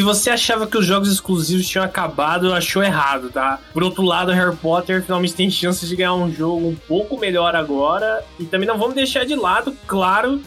Se 0.00 0.04
você 0.04 0.30
achava 0.30 0.66
que 0.66 0.78
os 0.78 0.86
jogos 0.86 1.12
exclusivos 1.12 1.68
tinham 1.68 1.84
acabado, 1.84 2.54
achou 2.54 2.82
errado, 2.82 3.28
tá? 3.28 3.60
Por 3.70 3.82
outro 3.82 4.02
lado, 4.02 4.32
Harry 4.32 4.56
Potter 4.56 5.02
finalmente 5.02 5.34
tem 5.34 5.50
chances 5.50 5.86
de 5.86 5.94
ganhar 5.94 6.14
um 6.14 6.32
jogo 6.32 6.68
um 6.68 6.74
pouco 6.74 7.18
melhor 7.18 7.54
agora. 7.54 8.24
E 8.38 8.46
também 8.46 8.66
não 8.66 8.78
vamos 8.78 8.94
deixar 8.94 9.26
de 9.26 9.34
lado, 9.34 9.76
claro, 9.86 10.40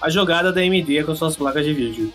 a 0.00 0.08
jogada 0.08 0.52
da 0.52 0.60
AMD 0.60 1.02
com 1.04 1.16
suas 1.16 1.34
placas 1.34 1.64
de 1.64 1.74
vídeo. 1.74 2.12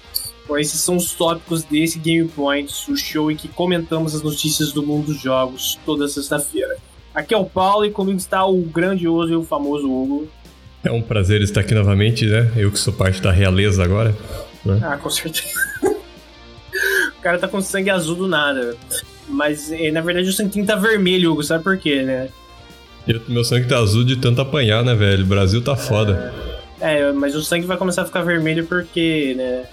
Bom, 0.47 0.57
esses 0.57 0.79
são 0.79 0.95
os 0.95 1.11
tópicos 1.11 1.65
desse 1.65 1.99
Game 1.99 2.29
Points, 2.29 2.87
o 2.87 2.95
show 2.95 3.29
em 3.29 3.35
que 3.35 3.49
comentamos 3.49 4.15
as 4.15 4.21
notícias 4.21 4.71
do 4.71 4.81
mundo 4.81 5.07
dos 5.07 5.21
jogos 5.21 5.77
toda 5.85 6.07
sexta-feira. 6.07 6.77
Aqui 7.13 7.33
é 7.33 7.37
o 7.37 7.43
Paulo 7.43 7.83
e 7.83 7.91
comigo 7.91 8.17
está 8.17 8.45
o 8.45 8.61
grandioso 8.61 9.33
e 9.33 9.35
o 9.35 9.43
famoso 9.43 9.91
Hugo. 9.91 10.29
É 10.81 10.91
um 10.93 11.01
prazer 11.01 11.41
estar 11.41 11.59
aqui 11.59 11.75
novamente, 11.75 12.25
né? 12.25 12.53
Eu 12.55 12.71
que 12.71 12.79
sou 12.79 12.93
parte 12.93 13.21
da 13.21 13.33
realeza 13.33 13.83
agora. 13.83 14.15
Né? 14.63 14.79
Ah, 14.81 14.97
com 14.97 15.09
certeza. 15.09 15.74
O 17.25 17.27
cara 17.27 17.39
tá 17.39 17.47
com 17.47 17.59
sangue 17.59 17.89
azul 17.89 18.15
do 18.15 18.27
nada. 18.27 18.77
Mas, 19.27 19.71
na 19.91 20.01
verdade, 20.01 20.29
o 20.29 20.33
sangue 20.33 20.63
tá 20.63 20.75
vermelho, 20.75 21.31
Hugo. 21.31 21.43
Sabe 21.43 21.63
por 21.63 21.75
quê, 21.75 22.03
né? 22.03 22.29
Eu, 23.07 23.19
meu 23.27 23.43
sangue 23.43 23.67
tá 23.67 23.79
azul 23.79 24.03
de 24.03 24.15
tanto 24.15 24.41
apanhar, 24.41 24.83
né, 24.83 24.93
velho? 24.93 25.23
O 25.23 25.27
Brasil 25.27 25.63
tá 25.63 25.75
foda. 25.75 26.31
É, 26.79 26.99
é, 26.99 27.11
mas 27.11 27.35
o 27.35 27.43
sangue 27.43 27.65
vai 27.65 27.77
começar 27.77 28.03
a 28.03 28.05
ficar 28.05 28.21
vermelho 28.21 28.67
porque, 28.67 29.33
né? 29.35 29.65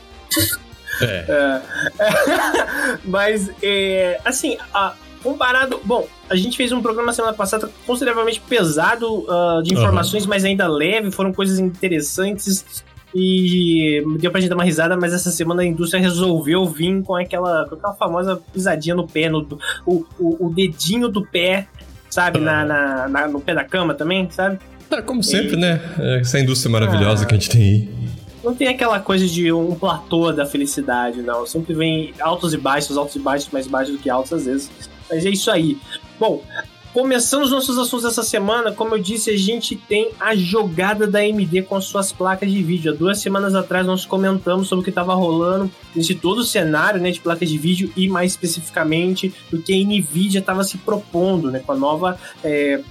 É. 1.03 1.61
É. 1.99 2.99
mas, 3.05 3.51
é, 3.63 4.21
assim, 4.25 4.57
a, 4.73 4.95
comparado. 5.23 5.81
Bom, 5.85 6.09
a 6.31 6.37
gente 6.37 6.57
fez 6.57 6.73
um 6.73 6.81
programa 6.81 7.13
semana 7.13 7.35
passada 7.35 7.71
consideravelmente 7.87 8.41
pesado 8.41 9.27
uh, 9.29 9.63
de 9.63 9.75
informações, 9.75 10.25
uhum. 10.25 10.31
mas 10.31 10.45
ainda 10.45 10.67
leve, 10.69 11.11
foram 11.11 11.33
coisas 11.33 11.59
interessantes. 11.59 12.85
E 13.15 14.03
deu 14.19 14.31
pra 14.31 14.41
gente 14.41 14.49
dar 14.49 14.57
uma 14.57 14.65
risada, 14.65 14.97
mas 14.97 15.13
essa 15.13 15.31
semana 15.31 15.63
a 15.63 15.67
indústria 15.67 16.01
resolveu 16.01 16.67
vir 16.67 17.03
com 17.03 17.15
aquela, 17.15 17.67
com 17.69 17.75
aquela 17.75 17.95
famosa 17.95 18.41
pisadinha 18.53 18.95
no 18.95 19.07
pé, 19.07 19.29
no, 19.29 19.47
o, 19.87 20.05
o, 20.19 20.47
o 20.47 20.55
dedinho 20.55 21.09
do 21.09 21.25
pé, 21.25 21.67
sabe? 22.09 22.41
Na, 22.41 22.65
na, 22.65 23.09
na, 23.09 23.29
no 23.29 23.41
pé 23.41 23.55
da 23.55 23.65
cama 23.65 23.93
também, 23.95 24.31
sabe? 24.31 24.59
É, 24.91 25.03
como 25.03 25.23
sempre, 25.23 25.57
e... 25.57 25.61
né? 25.61 25.81
Essa 26.21 26.41
indústria 26.41 26.71
maravilhosa 26.71 27.25
ah, 27.25 27.27
que 27.27 27.35
a 27.35 27.39
gente 27.39 27.51
tem 27.51 27.63
aí. 27.63 27.89
Não 28.43 28.55
tem 28.55 28.69
aquela 28.69 28.99
coisa 28.99 29.27
de 29.27 29.53
um 29.53 29.75
platô 29.75 30.33
da 30.33 30.45
felicidade, 30.45 31.23
não. 31.23 31.47
Sempre 31.47 31.75
vem 31.75 32.13
altos 32.21 32.53
e 32.53 32.57
baixos, 32.57 32.97
altos 32.97 33.15
e 33.15 33.19
baixos, 33.19 33.51
mais 33.51 33.67
baixos 33.67 33.95
do 33.95 34.01
que 34.01 34.11
altos 34.11 34.33
às 34.33 34.47
vezes. 34.47 34.71
Mas 35.09 35.25
é 35.25 35.31
isso 35.31 35.51
aí. 35.51 35.79
Bom, 36.19 36.43
Começando 36.93 37.45
os 37.45 37.51
nossos 37.51 37.79
assuntos 37.79 38.05
dessa 38.05 38.23
semana, 38.23 38.71
como 38.71 38.95
eu 38.95 38.99
disse, 38.99 39.31
a 39.31 39.37
gente 39.37 39.75
tem 39.75 40.11
a 40.21 40.37
jogada 40.37 41.07
da 41.07 41.21
AMD 41.21 41.63
com 41.63 41.75
as 41.75 41.87
suas 41.87 42.13
placas 42.13 42.51
de 42.51 42.63
vídeo. 42.63 42.93
Há 42.93 42.95
duas 42.95 43.19
semanas 43.19 43.55
atrás 43.55 43.87
nós 43.87 44.05
comentamos 44.05 44.69
sobre 44.69 44.83
o 44.83 44.85
que 44.85 44.91
estava 44.91 45.15
rolando 45.15 45.71
nesse 45.97 46.15
todo 46.15 46.39
o 46.41 46.45
cenário 46.45 47.01
né, 47.01 47.11
de 47.11 47.19
placas 47.19 47.49
de 47.49 47.57
vídeo 47.57 47.91
e 47.97 48.09
mais 48.09 48.33
especificamente 48.33 49.33
do 49.51 49.59
que 49.59 49.73
a 49.73 49.77
NVIDIA 49.77 50.41
estava 50.41 50.63
se 50.65 50.77
propondo 50.77 51.51
né, 51.51 51.61
com 51.61 51.73
a 51.73 51.77
nova 51.77 52.19
é, 52.45 52.83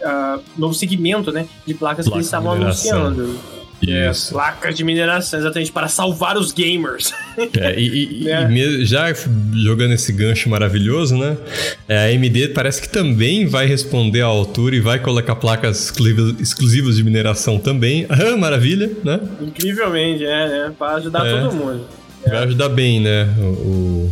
uh, 0.00 0.42
novo 0.56 0.72
segmento 0.72 1.30
né, 1.30 1.46
de 1.66 1.74
placas 1.74 2.06
Placa 2.06 2.12
que 2.12 2.16
eles 2.16 2.26
estavam 2.26 2.52
anunciando. 2.52 3.59
Isso. 3.82 4.30
É, 4.30 4.32
placas 4.32 4.74
de 4.74 4.84
mineração, 4.84 5.40
exatamente, 5.40 5.72
para 5.72 5.88
salvar 5.88 6.36
os 6.36 6.52
gamers. 6.52 7.12
É, 7.58 7.78
e, 7.80 8.24
e, 8.24 8.28
é. 8.28 8.50
e, 8.50 8.84
já 8.84 9.06
jogando 9.54 9.92
esse 9.92 10.12
gancho 10.12 10.50
maravilhoso, 10.50 11.16
né? 11.16 11.38
É, 11.88 11.96
a 11.96 12.14
AMD 12.14 12.48
parece 12.48 12.82
que 12.82 12.88
também 12.88 13.46
vai 13.46 13.66
responder 13.66 14.20
à 14.20 14.26
altura 14.26 14.76
e 14.76 14.80
vai 14.80 14.98
colocar 14.98 15.36
placas 15.36 15.90
exclusivas, 16.38 16.96
de 16.96 17.04
mineração 17.04 17.58
também. 17.58 18.06
Ah, 18.10 18.36
maravilha, 18.36 18.90
né? 19.02 19.20
Incrivelmente, 19.40 20.24
é, 20.24 20.48
né? 20.48 20.72
Para 20.78 20.96
ajudar 20.96 21.26
é. 21.26 21.40
todo 21.40 21.54
mundo. 21.54 21.86
Vai 22.26 22.44
ajudar 22.44 22.68
bem, 22.68 23.00
né? 23.00 23.24
O, 23.38 24.10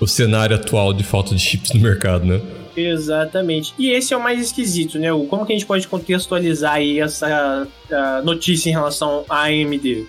o 0.00 0.06
cenário 0.06 0.56
atual 0.56 0.92
de 0.92 1.04
falta 1.04 1.34
de 1.34 1.40
chips 1.40 1.72
no 1.72 1.80
mercado, 1.80 2.24
né? 2.24 2.40
Exatamente. 2.76 3.74
E 3.78 3.90
esse 3.90 4.12
é 4.12 4.16
o 4.16 4.22
mais 4.22 4.40
esquisito, 4.40 4.98
né? 4.98 5.08
Como 5.28 5.46
que 5.46 5.52
a 5.52 5.56
gente 5.56 5.66
pode 5.66 5.86
contextualizar 5.88 6.74
aí 6.74 7.00
essa 7.00 7.66
notícia 8.24 8.70
em 8.70 8.72
relação 8.72 9.24
à 9.28 9.44
AMD? 9.44 10.06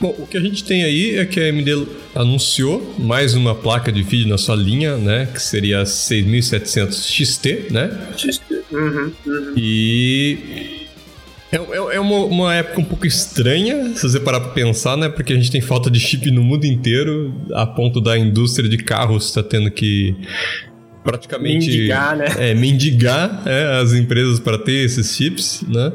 Bom, 0.00 0.14
o 0.16 0.26
que 0.26 0.36
a 0.36 0.40
gente 0.40 0.62
tem 0.62 0.84
aí 0.84 1.16
é 1.16 1.26
que 1.26 1.40
a 1.40 1.48
AMD 1.48 1.88
anunciou 2.14 2.94
mais 2.98 3.34
uma 3.34 3.54
placa 3.54 3.90
de 3.90 4.02
vídeo 4.02 4.28
na 4.28 4.38
sua 4.38 4.54
linha, 4.54 4.96
né? 4.96 5.26
Que 5.26 5.42
seria 5.42 5.80
a 5.80 5.86
6700 5.86 7.04
XT, 7.04 7.66
né? 7.70 8.08
XT. 8.16 8.42
Uhum, 8.70 9.12
uhum. 9.26 9.54
E 9.56 10.78
é, 11.50 11.56
é, 11.56 11.96
é 11.96 12.00
uma, 12.00 12.24
uma, 12.26 12.54
época 12.54 12.80
um 12.80 12.84
pouco 12.84 13.06
estranha, 13.06 13.94
se 13.96 14.02
você 14.02 14.20
parar 14.20 14.40
pra 14.40 14.50
pensar, 14.50 14.96
né? 14.96 15.08
Porque 15.08 15.32
a 15.32 15.36
gente 15.36 15.50
tem 15.50 15.60
falta 15.60 15.90
de 15.90 15.98
chip 15.98 16.30
no 16.30 16.44
mundo 16.44 16.64
inteiro, 16.64 17.34
a 17.54 17.66
ponto 17.66 18.00
da 18.00 18.16
indústria 18.16 18.68
de 18.68 18.76
carros 18.76 19.32
tá 19.32 19.42
tendo 19.42 19.70
que 19.70 20.14
praticamente 21.10 21.66
mendigar, 21.70 22.16
né? 22.16 22.26
É, 22.38 22.54
mendigar 22.54 23.42
é, 23.46 23.80
as 23.80 23.94
empresas 23.94 24.38
para 24.38 24.58
ter 24.58 24.84
esses 24.84 25.16
chips, 25.16 25.64
né? 25.66 25.92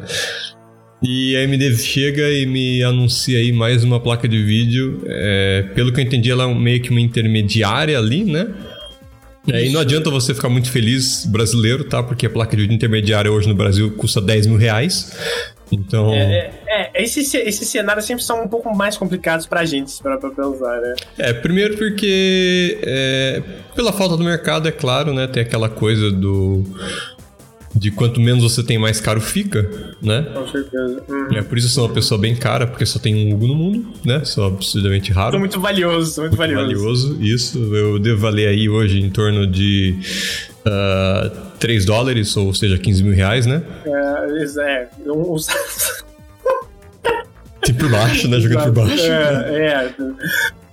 E 1.02 1.36
a 1.36 1.42
AMD 1.42 1.78
chega 1.78 2.32
e 2.32 2.46
me 2.46 2.82
anuncia 2.82 3.38
aí 3.38 3.52
mais 3.52 3.84
uma 3.84 4.00
placa 4.00 4.28
de 4.28 4.42
vídeo. 4.42 5.04
É, 5.06 5.66
pelo 5.76 5.92
que 5.92 6.00
eu 6.00 6.04
entendi, 6.04 6.32
ela 6.32 6.50
é 6.50 6.54
meio 6.56 6.82
que 6.82 6.90
uma 6.90 7.02
intermediária 7.02 7.98
ali, 7.98 8.24
né? 8.24 8.48
É, 9.52 9.66
e 9.66 9.70
não 9.72 9.82
adianta 9.82 10.10
você 10.10 10.34
ficar 10.34 10.48
muito 10.48 10.72
feliz 10.72 11.26
brasileiro, 11.26 11.84
tá? 11.84 12.02
Porque 12.02 12.26
a 12.26 12.30
placa 12.30 12.56
de 12.56 12.62
vídeo 12.62 12.76
intermediária 12.76 13.30
hoje 13.30 13.50
no 13.50 13.54
Brasil 13.54 13.92
custa 13.92 14.22
10 14.22 14.48
mil 14.48 14.58
reais. 14.58 15.12
Então. 15.74 16.14
É, 16.14 16.52
é, 16.68 16.92
é 16.94 17.04
esses, 17.04 17.34
esses 17.34 17.68
cenários 17.68 18.06
sempre 18.06 18.24
são 18.24 18.44
um 18.44 18.48
pouco 18.48 18.76
mais 18.76 18.98
complicados 18.98 19.46
pra 19.46 19.66
gente, 19.66 20.02
pra, 20.02 20.18
pra 20.18 20.30
pensar, 20.30 20.82
né? 20.82 20.96
É, 21.18 21.34
primeiro 21.34 21.78
porque. 21.78 22.80
É, 22.84 23.42
pela 23.76 23.92
falta 23.92 24.16
do 24.16 24.24
mercado, 24.24 24.68
é 24.68 24.72
claro, 24.72 25.14
né? 25.14 25.28
Tem 25.28 25.42
aquela 25.42 25.70
coisa 25.70 26.12
do 26.12 26.64
de 27.76 27.90
quanto 27.90 28.22
menos 28.22 28.44
você 28.44 28.64
tem, 28.64 28.78
mais 28.78 29.02
caro 29.02 29.20
fica, 29.20 29.96
né? 30.02 30.22
Com 30.34 30.48
certeza. 30.48 31.04
Uhum. 31.10 31.38
É 31.38 31.42
por 31.42 31.58
isso 31.58 31.68
eu 31.68 31.72
sou 31.72 31.88
uma 31.88 31.94
pessoa 31.94 32.20
bem 32.20 32.36
cara, 32.36 32.68
porque 32.68 32.86
só 32.86 33.00
tem 33.00 33.16
um 33.16 33.34
Hugo 33.34 33.48
no 33.48 33.56
mundo, 33.56 33.88
né? 34.06 34.24
Sou 34.26 34.46
absurdamente 34.46 35.12
raro. 35.12 35.32
Sou 35.32 35.40
muito 35.40 35.60
valioso, 35.60 36.14
sou 36.14 36.24
muito, 36.24 36.38
muito 36.38 36.56
valioso. 36.56 37.10
valioso. 37.10 37.18
Isso, 37.22 37.58
eu 37.76 37.98
devo 37.98 38.22
valer 38.22 38.48
aí 38.48 38.70
hoje 38.70 39.00
em 39.00 39.10
torno 39.10 39.48
de 39.48 39.98
uh, 40.66 41.30
3 41.60 41.86
dólares, 41.86 42.36
ou 42.36 42.54
seja, 42.54 42.78
15 42.78 43.04
mil 43.04 43.14
reais, 43.14 43.46
né? 43.46 43.64
É, 43.86 44.62
é. 44.62 44.90
Eu... 45.06 45.36
Tem 47.62 47.76
por 47.76 47.90
baixo, 47.90 48.28
né? 48.28 48.40
Jogando 48.40 48.64
por 48.64 48.72
baixo. 48.74 49.04
É, 49.06 49.58
é. 49.58 49.94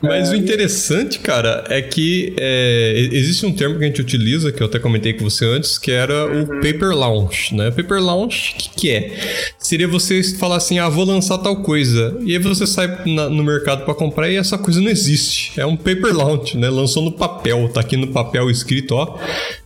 Mas 0.02 0.30
é, 0.30 0.32
o 0.32 0.36
interessante, 0.36 1.18
cara, 1.18 1.64
é 1.68 1.82
que 1.82 2.34
é, 2.38 3.08
existe 3.12 3.44
um 3.44 3.52
termo 3.52 3.78
que 3.78 3.84
a 3.84 3.86
gente 3.86 4.00
utiliza, 4.00 4.50
que 4.50 4.62
eu 4.62 4.66
até 4.66 4.78
comentei 4.78 5.12
com 5.12 5.28
você 5.28 5.44
antes, 5.44 5.76
que 5.76 5.90
era 5.90 6.26
uhum. 6.26 6.42
o 6.42 6.46
paper 6.60 6.96
launch, 6.96 7.54
né? 7.54 7.70
Paper 7.70 8.00
launch, 8.00 8.54
o 8.54 8.56
que, 8.56 8.70
que, 8.70 8.90
é? 8.90 9.12
Seria 9.58 9.86
você 9.86 10.22
falar 10.22 10.56
assim, 10.56 10.78
ah, 10.78 10.88
vou 10.88 11.04
lançar 11.04 11.36
tal 11.38 11.56
coisa. 11.56 12.16
E 12.24 12.32
aí 12.32 12.38
você 12.38 12.66
sai 12.66 13.02
na, 13.06 13.28
no 13.28 13.44
mercado 13.44 13.84
para 13.84 13.94
comprar 13.94 14.30
e 14.30 14.36
essa 14.36 14.56
coisa 14.56 14.80
não 14.80 14.90
existe. 14.90 15.60
É 15.60 15.66
um 15.66 15.76
paper 15.76 16.16
launch, 16.16 16.56
né? 16.56 16.70
Lançou 16.70 17.02
no 17.02 17.12
papel, 17.12 17.68
tá 17.68 17.80
aqui 17.80 17.96
no 17.96 18.08
papel 18.08 18.50
escrito, 18.50 18.94
ó, 18.94 19.18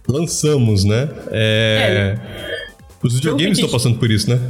lançamos, 0.08 0.84
né? 0.84 1.08
É... 1.30 2.18
é. 2.20 2.54
Os 3.02 3.14
videogames 3.16 3.58
estão 3.58 3.70
passando 3.70 3.98
por 3.98 4.10
isso, 4.10 4.30
né? 4.30 4.40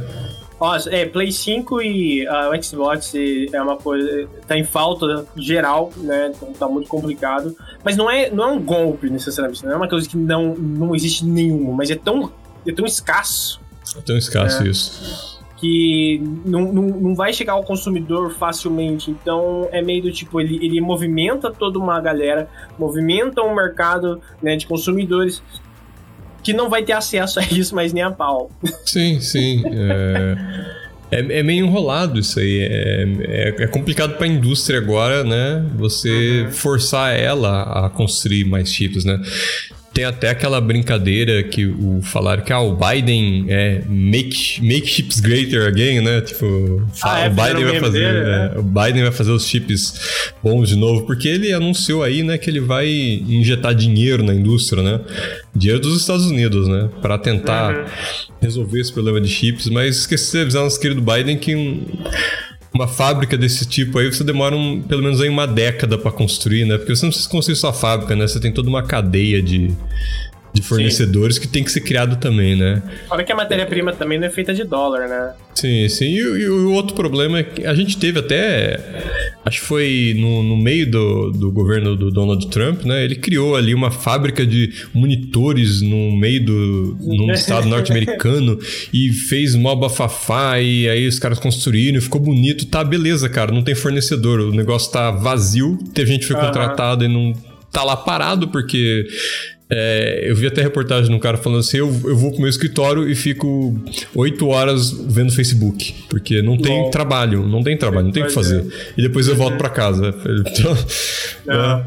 Nossa, 0.59 0.89
é, 0.89 1.05
Play 1.05 1.31
5 1.31 1.81
e 1.81 2.27
uh, 2.27 2.49
o 2.51 2.63
Xbox 2.63 3.13
é 3.51 3.61
uma 3.61 3.75
coisa. 3.75 4.27
tá 4.47 4.57
em 4.57 4.63
falta 4.63 5.25
geral, 5.35 5.91
né? 5.97 6.31
Então 6.33 6.53
tá 6.53 6.67
muito 6.67 6.87
complicado. 6.87 7.55
Mas 7.83 7.97
não 7.97 8.09
é, 8.09 8.29
não 8.29 8.43
é 8.43 8.47
um 8.47 8.61
golpe 8.61 9.09
necessariamente, 9.09 9.65
não 9.65 9.73
é 9.73 9.75
uma 9.75 9.89
coisa 9.89 10.07
que 10.07 10.17
não, 10.17 10.55
não 10.55 10.95
existe 10.95 11.25
nenhuma, 11.25 11.73
mas 11.73 11.91
é 11.91 11.95
tão, 11.95 12.31
é 12.65 12.71
tão 12.71 12.85
escasso. 12.85 13.59
É 13.97 14.01
tão 14.01 14.17
escasso 14.17 14.63
né? 14.63 14.69
isso. 14.69 15.35
Que 15.57 16.21
não, 16.45 16.71
não, 16.71 16.83
não 16.83 17.15
vai 17.15 17.33
chegar 17.33 17.53
ao 17.53 17.63
consumidor 17.63 18.31
facilmente. 18.31 19.11
Então 19.11 19.67
é 19.71 19.81
meio 19.81 20.03
do 20.03 20.11
tipo, 20.11 20.39
ele, 20.39 20.55
ele 20.65 20.79
movimenta 20.79 21.51
toda 21.51 21.77
uma 21.77 21.99
galera, 21.99 22.49
movimenta 22.79 23.41
um 23.41 23.53
mercado 23.53 24.21
né, 24.41 24.55
de 24.55 24.65
consumidores 24.65 25.43
que 26.45 26.53
não 26.53 26.69
vai 26.69 26.83
ter 26.83 26.93
acesso 26.93 27.39
a 27.39 27.43
isso 27.43 27.73
mais 27.73 27.91
nem 27.91 28.03
a 28.03 28.11
pau. 28.11 28.51
Sim, 28.85 29.19
sim. 29.19 29.63
É... 29.65 30.75
É, 31.11 31.39
é, 31.39 31.43
meio 31.43 31.65
enrolado 31.65 32.19
isso 32.19 32.39
aí. 32.39 32.59
É, 32.61 33.07
é, 33.23 33.63
é 33.63 33.67
complicado 33.67 34.15
para 34.17 34.25
a 34.25 34.29
indústria 34.29 34.79
agora, 34.79 35.23
né? 35.23 35.63
Você 35.75 36.41
uhum. 36.45 36.51
forçar 36.51 37.15
ela 37.15 37.85
a 37.85 37.89
construir 37.91 38.43
mais 38.43 38.69
chips, 38.73 39.05
né? 39.05 39.21
Tem 39.93 40.03
até 40.03 40.29
aquela 40.29 40.59
brincadeira 40.59 41.41
que 41.43 41.67
o 41.67 42.01
falaram 42.01 42.43
que 42.43 42.51
ah, 42.51 42.59
o 42.59 42.75
Biden 42.75 43.45
é 43.47 43.81
make, 43.87 44.59
make 44.61 44.87
chips 44.87 45.19
greater 45.21 45.67
again, 45.67 46.01
né? 46.01 46.21
Tipo, 46.21 46.85
ah, 47.03 47.19
é, 47.19 47.27
o 47.27 47.31
Biden 47.31 47.63
vai 47.65 47.79
fazer, 47.79 47.99
dele, 47.99 48.25
né? 48.25 48.51
é, 48.55 48.59
o 48.59 48.63
Biden 48.63 49.03
vai 49.03 49.11
fazer 49.11 49.31
os 49.31 49.45
chips 49.47 50.31
bons 50.43 50.67
de 50.67 50.75
novo, 50.75 51.05
porque 51.05 51.29
ele 51.29 51.53
anunciou 51.53 52.03
aí, 52.03 52.23
né, 52.23 52.37
que 52.37 52.49
ele 52.49 52.59
vai 52.59 52.89
injetar 52.89 53.73
dinheiro 53.73 54.21
na 54.21 54.33
indústria, 54.33 54.83
né? 54.83 54.99
Dinheiro 55.55 55.81
dos 55.81 56.01
Estados 56.01 56.25
Unidos, 56.25 56.67
né, 56.67 56.89
para 57.01 57.17
tentar 57.17 57.73
uhum. 57.73 57.85
resolver 58.41 58.81
esse 58.81 58.91
problema 58.91 59.21
de 59.21 59.29
chips, 59.29 59.67
mas 59.69 59.97
esqueci 59.97 60.33
de 60.33 60.41
avisar 60.41 60.63
nosso 60.63 60.79
querido 60.79 61.01
Biden 61.01 61.37
que 61.37 61.55
uma 62.73 62.89
fábrica 62.89 63.37
desse 63.37 63.65
tipo 63.65 63.97
aí, 63.97 64.11
você 64.11 64.21
demora 64.21 64.53
um, 64.53 64.81
pelo 64.81 65.01
menos 65.01 65.21
aí 65.21 65.29
uma 65.29 65.47
década 65.47 65.97
para 65.97 66.11
construir, 66.11 66.65
né? 66.65 66.77
Porque 66.77 66.93
você 66.93 67.05
não 67.05 67.09
precisa 67.09 67.29
construir 67.29 67.55
só 67.55 67.69
a 67.69 67.73
fábrica, 67.73 68.17
né? 68.17 68.27
Você 68.27 68.37
tem 68.37 68.51
toda 68.51 68.67
uma 68.67 68.83
cadeia 68.83 69.41
de, 69.41 69.73
de 70.55 70.61
fornecedores 70.61 71.35
sim. 71.35 71.41
que 71.41 71.47
tem 71.49 71.63
que 71.63 71.71
ser 71.71 71.81
criado 71.81 72.15
também, 72.15 72.55
né? 72.55 72.81
Fora 73.09 73.23
que 73.23 73.31
a 73.31 73.35
matéria-prima 73.35 73.91
também 73.91 74.17
não 74.17 74.25
é 74.25 74.29
feita 74.29 74.53
de 74.53 74.63
dólar, 74.63 75.07
né? 75.07 75.33
Sim, 75.53 75.87
sim. 75.89 76.05
E, 76.05 76.19
e, 76.19 76.47
o 76.47 76.71
outro 76.71 76.95
problema 76.95 77.39
é 77.39 77.43
que 77.43 77.65
a 77.65 77.73
gente 77.73 77.97
teve 77.97 78.19
até. 78.19 78.79
Acho 79.43 79.59
que 79.59 79.67
foi 79.67 80.15
no, 80.17 80.41
no 80.41 80.55
meio 80.55 80.89
do, 80.89 81.31
do 81.31 81.51
governo 81.51 81.95
do 81.95 82.09
Donald 82.09 82.47
Trump, 82.47 82.83
né? 82.85 83.03
Ele 83.03 83.15
criou 83.15 83.55
ali 83.55 83.73
uma 83.73 83.91
fábrica 83.91 84.45
de 84.45 84.71
monitores 84.93 85.81
no 85.81 86.15
meio 86.17 86.45
do. 86.45 86.97
num 87.01 87.31
estado 87.33 87.67
norte-americano 87.67 88.57
e 88.93 89.11
fez 89.11 89.55
mó 89.55 89.75
bafafá 89.75 90.61
e 90.61 90.87
aí 90.87 91.05
os 91.05 91.19
caras 91.19 91.37
construíram, 91.37 92.01
ficou 92.01 92.21
bonito. 92.21 92.65
Tá, 92.67 92.81
beleza, 92.81 93.27
cara, 93.27 93.51
não 93.51 93.61
tem 93.61 93.75
fornecedor, 93.75 94.39
o 94.39 94.51
negócio 94.53 94.89
tá 94.89 95.11
vazio, 95.11 95.77
teve 95.93 96.11
gente 96.11 96.21
que 96.21 96.27
foi 96.27 96.39
contratada 96.39 97.03
uhum. 97.03 97.11
e 97.11 97.13
não 97.13 97.55
tá 97.75 97.83
lá 97.83 97.97
parado 97.97 98.47
porque 98.47 99.05
é, 99.67 100.29
eu 100.29 100.35
vi 100.35 100.45
até 100.45 100.61
reportagem 100.61 101.09
de 101.09 101.15
um 101.15 101.19
cara 101.19 101.37
falando 101.37 101.59
assim: 101.59 101.77
eu, 101.77 101.87
eu 101.87 102.15
vou 102.15 102.31
pro 102.31 102.39
meu 102.39 102.49
escritório 102.49 103.09
e 103.09 103.15
fico 103.15 103.75
oito 104.13 104.47
horas 104.47 104.91
vendo 104.91 105.31
Facebook, 105.31 106.05
porque 106.07 106.41
não 106.41 106.55
tem 106.55 106.83
Bom, 106.83 106.89
trabalho, 106.91 107.47
não 107.47 107.63
tem 107.63 107.75
trabalho, 107.75 108.05
não 108.05 108.11
tem 108.11 108.23
o 108.23 108.27
que 108.27 108.33
fazer. 108.33 108.63
E 108.95 109.01
depois 109.01 109.27
eu 109.27 109.35
volto 109.35 109.57
para 109.57 109.69
casa. 109.69 110.13
Então, 110.45 110.77
é, 111.49 111.85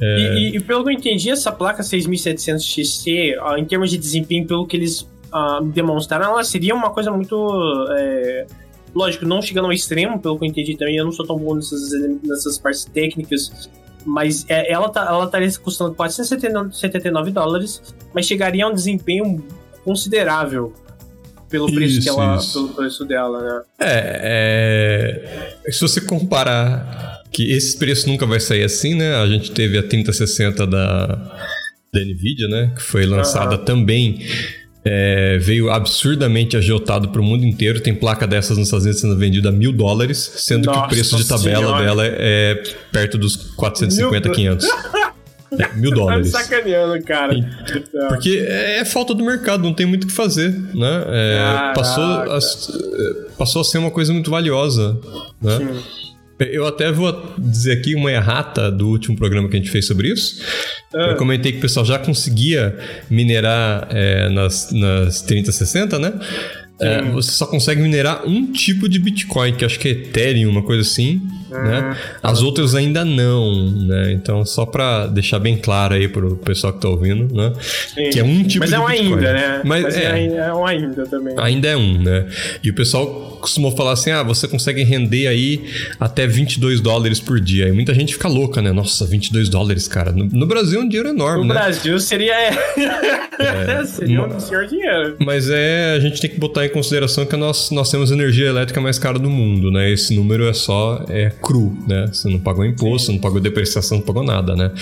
é... 0.00 0.38
E, 0.38 0.56
e, 0.56 0.60
pelo 0.60 0.84
que 0.84 0.90
eu 0.90 0.94
entendi, 0.94 1.28
essa 1.30 1.50
placa 1.50 1.82
6700 1.82 2.64
XC, 2.64 3.36
em 3.58 3.64
termos 3.64 3.90
de 3.90 3.98
desempenho, 3.98 4.46
pelo 4.46 4.64
que 4.64 4.76
eles 4.76 5.00
uh, 5.00 5.64
demonstraram, 5.64 6.26
ela 6.26 6.44
seria 6.44 6.76
uma 6.76 6.90
coisa 6.90 7.10
muito. 7.10 7.36
É, 7.98 8.46
lógico, 8.94 9.26
não 9.26 9.42
chegando 9.42 9.64
ao 9.64 9.72
extremo, 9.72 10.20
pelo 10.20 10.38
que 10.38 10.44
eu 10.44 10.48
entendi 10.48 10.76
também, 10.76 10.96
eu 10.96 11.04
não 11.04 11.12
sou 11.12 11.26
tão 11.26 11.36
bom 11.36 11.56
nessas, 11.56 11.90
nessas 12.22 12.56
partes 12.56 12.84
técnicas 12.84 13.68
mas 14.06 14.46
é, 14.48 14.72
ela, 14.72 14.88
tá, 14.88 15.04
ela 15.06 15.24
estaria 15.24 15.50
custando 15.58 15.94
479 15.94 17.30
dólares, 17.30 17.82
mas 18.14 18.26
chegaria 18.26 18.64
a 18.64 18.68
um 18.68 18.74
desempenho 18.74 19.44
considerável 19.84 20.72
pelo 21.48 21.72
preço, 21.72 21.98
isso, 21.98 22.02
que 22.02 22.08
ela, 22.08 22.38
pelo 22.52 22.68
preço 22.70 23.04
dela, 23.04 23.42
né? 23.42 23.62
É, 23.80 25.60
é, 25.64 25.72
se 25.72 25.80
você 25.80 26.00
comparar 26.00 27.22
que 27.30 27.52
esse 27.52 27.78
preço 27.78 28.08
nunca 28.08 28.26
vai 28.26 28.40
sair 28.40 28.64
assim, 28.64 28.94
né? 28.94 29.14
A 29.16 29.26
gente 29.26 29.50
teve 29.52 29.78
a 29.78 29.82
3060 29.82 30.66
da, 30.66 31.06
da 31.92 32.00
Nvidia, 32.00 32.48
né? 32.48 32.72
Que 32.74 32.82
foi 32.82 33.06
lançada 33.06 33.56
uhum. 33.56 33.64
também 33.64 34.26
é, 34.88 35.36
veio 35.38 35.68
absurdamente 35.68 36.56
agiotado 36.56 37.08
para 37.08 37.20
o 37.20 37.24
mundo 37.24 37.44
inteiro. 37.44 37.80
Tem 37.80 37.92
placa 37.92 38.24
dessas 38.24 38.56
nos 38.56 38.68
Estados 38.68 38.84
Unidos 38.84 39.00
sendo 39.00 39.18
vendida 39.18 39.48
a 39.48 39.52
mil 39.52 39.72
dólares, 39.72 40.18
sendo 40.36 40.66
Nossa 40.66 40.80
que 40.80 40.86
o 40.86 40.88
preço 40.88 41.16
de 41.16 41.26
tabela 41.26 41.58
senhora. 41.58 41.84
dela 41.84 42.02
é 42.06 42.62
perto 42.92 43.18
dos 43.18 43.36
450, 43.36 44.28
mil... 44.28 44.34
500. 44.34 44.68
É, 45.58 45.76
mil 45.76 45.92
dólares. 45.92 46.32
Tá 46.32 46.42
sacaneando, 46.42 47.02
cara. 47.04 47.32
Porque 48.08 48.44
é, 48.46 48.80
é, 48.80 48.84
falta 48.84 49.14
do 49.14 49.24
mercado, 49.24 49.62
não 49.62 49.72
tem 49.72 49.86
muito 49.86 50.02
o 50.02 50.06
que 50.08 50.12
fazer, 50.12 50.50
né? 50.74 51.04
É, 51.06 51.72
passou, 51.72 52.02
a, 52.02 52.38
passou 53.38 53.62
a 53.62 53.64
ser 53.64 53.78
uma 53.78 53.92
coisa 53.92 54.12
muito 54.12 54.28
valiosa, 54.28 54.98
né? 55.40 55.56
Sim. 55.56 56.05
Eu 56.38 56.66
até 56.66 56.92
vou 56.92 57.34
dizer 57.38 57.72
aqui 57.72 57.94
uma 57.94 58.12
errata 58.12 58.70
do 58.70 58.88
último 58.88 59.16
programa 59.16 59.48
que 59.48 59.56
a 59.56 59.58
gente 59.58 59.70
fez 59.70 59.86
sobre 59.86 60.12
isso. 60.12 60.42
Ah. 60.94 61.10
Eu 61.10 61.16
comentei 61.16 61.52
que 61.52 61.58
o 61.58 61.60
pessoal 61.60 61.84
já 61.86 61.98
conseguia 61.98 62.76
minerar 63.08 63.88
é, 63.90 64.28
nas, 64.28 64.70
nas 64.72 65.22
3060, 65.22 65.98
né? 65.98 66.12
É, 66.78 67.02
você 67.02 67.30
só 67.30 67.46
consegue 67.46 67.80
minerar 67.80 68.28
um 68.28 68.52
tipo 68.52 68.86
de 68.86 68.98
Bitcoin, 68.98 69.54
que 69.54 69.64
acho 69.64 69.78
que 69.78 69.88
é 69.88 69.90
Ethereum, 69.92 70.50
uma 70.50 70.62
coisa 70.62 70.82
assim 70.82 71.22
né? 71.50 71.96
As 72.22 72.42
outras 72.42 72.74
ainda 72.74 73.04
não, 73.04 73.70
né? 73.70 74.12
Então, 74.12 74.44
só 74.44 74.66
para 74.66 75.06
deixar 75.06 75.38
bem 75.38 75.56
claro 75.56 75.94
aí 75.94 76.08
pro 76.08 76.36
pessoal 76.36 76.72
que 76.72 76.80
tá 76.80 76.88
ouvindo, 76.88 77.34
né? 77.34 77.52
Sim. 77.60 78.10
Que 78.10 78.20
é 78.20 78.24
um 78.24 78.42
tipo 78.42 78.60
Mas 78.60 78.70
de 78.70 78.74
é 78.74 78.78
um 78.78 78.86
Bitcoin. 78.86 79.12
ainda, 79.14 79.32
né? 79.32 79.60
Mas, 79.64 79.82
Mas 79.84 79.96
é, 79.96 80.36
é 80.36 80.54
um 80.54 80.66
ainda 80.66 81.06
também. 81.06 81.34
Ainda 81.38 81.68
é 81.68 81.76
um, 81.76 82.02
né? 82.02 82.26
E 82.62 82.70
o 82.70 82.74
pessoal 82.74 83.06
costumou 83.40 83.70
falar 83.76 83.92
assim: 83.92 84.10
ah, 84.10 84.22
você 84.22 84.48
consegue 84.48 84.82
render 84.82 85.26
aí 85.26 85.64
até 85.98 86.26
22 86.26 86.80
dólares 86.80 87.20
por 87.20 87.40
dia. 87.40 87.68
E 87.68 87.72
muita 87.72 87.94
gente 87.94 88.12
fica 88.14 88.28
louca, 88.28 88.60
né? 88.60 88.72
Nossa, 88.72 89.04
22 89.06 89.48
dólares, 89.48 89.88
cara. 89.88 90.12
No, 90.12 90.24
no 90.24 90.46
Brasil 90.46 90.80
é 90.80 90.82
um 90.82 90.88
dinheiro 90.88 91.08
enorme, 91.10 91.42
no 91.42 91.48
né? 91.48 91.54
No 91.54 91.60
Brasil 91.60 91.98
seria. 92.00 92.34
é, 92.34 93.84
seria 93.86 94.22
um 94.22 94.40
senhor 94.40 94.66
dinheiro. 94.66 95.16
Mas 95.20 95.48
é, 95.48 95.94
a 95.96 96.00
gente 96.00 96.20
tem 96.20 96.30
que 96.30 96.38
botar 96.38 96.64
em 96.66 96.68
consideração 96.68 97.24
que 97.24 97.36
nós, 97.36 97.70
nós 97.70 97.90
temos 97.90 98.10
a 98.10 98.14
energia 98.14 98.46
elétrica 98.46 98.80
mais 98.80 98.98
cara 98.98 99.18
do 99.18 99.30
mundo, 99.30 99.70
né? 99.70 99.90
Esse 99.90 100.14
número 100.14 100.46
é 100.48 100.52
só 100.52 101.04
é 101.08 101.30
cru, 101.42 101.76
né? 101.86 102.06
Você 102.06 102.28
não 102.28 102.38
pagou 102.38 102.64
imposto, 102.64 103.12
não 103.12 103.18
pagou 103.18 103.40
depreciação, 103.40 103.98
não 103.98 104.04
pagou 104.04 104.22
nada, 104.22 104.54
né? 104.54 104.72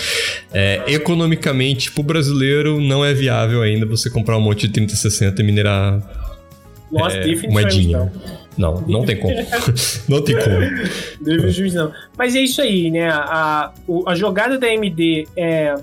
É, 0.53 0.83
economicamente, 0.87 1.91
pro 1.91 2.03
brasileiro, 2.03 2.79
não 2.79 3.03
é 3.03 3.13
viável 3.13 3.61
ainda 3.61 3.85
você 3.85 4.09
comprar 4.09 4.37
um 4.37 4.41
monte 4.41 4.67
de 4.67 4.73
3060 4.73 5.41
e 5.41 5.45
minerar 5.45 6.01
Nossa, 6.91 7.17
é, 7.17 7.47
moedinha. 7.49 8.11
Não, 8.57 8.81
não 8.87 9.05
tem 9.05 9.17
como. 9.17 9.35
não 10.07 10.21
tem 10.21 10.35
como. 10.35 10.59
Definitivamente 11.21 11.75
não. 11.75 11.91
Mas 12.17 12.35
é 12.35 12.39
isso 12.39 12.61
aí, 12.61 12.89
né? 12.89 13.09
A, 13.09 13.73
a 14.07 14.15
jogada 14.15 14.57
da 14.57 14.67
AMD 14.67 15.27
é 15.35 15.75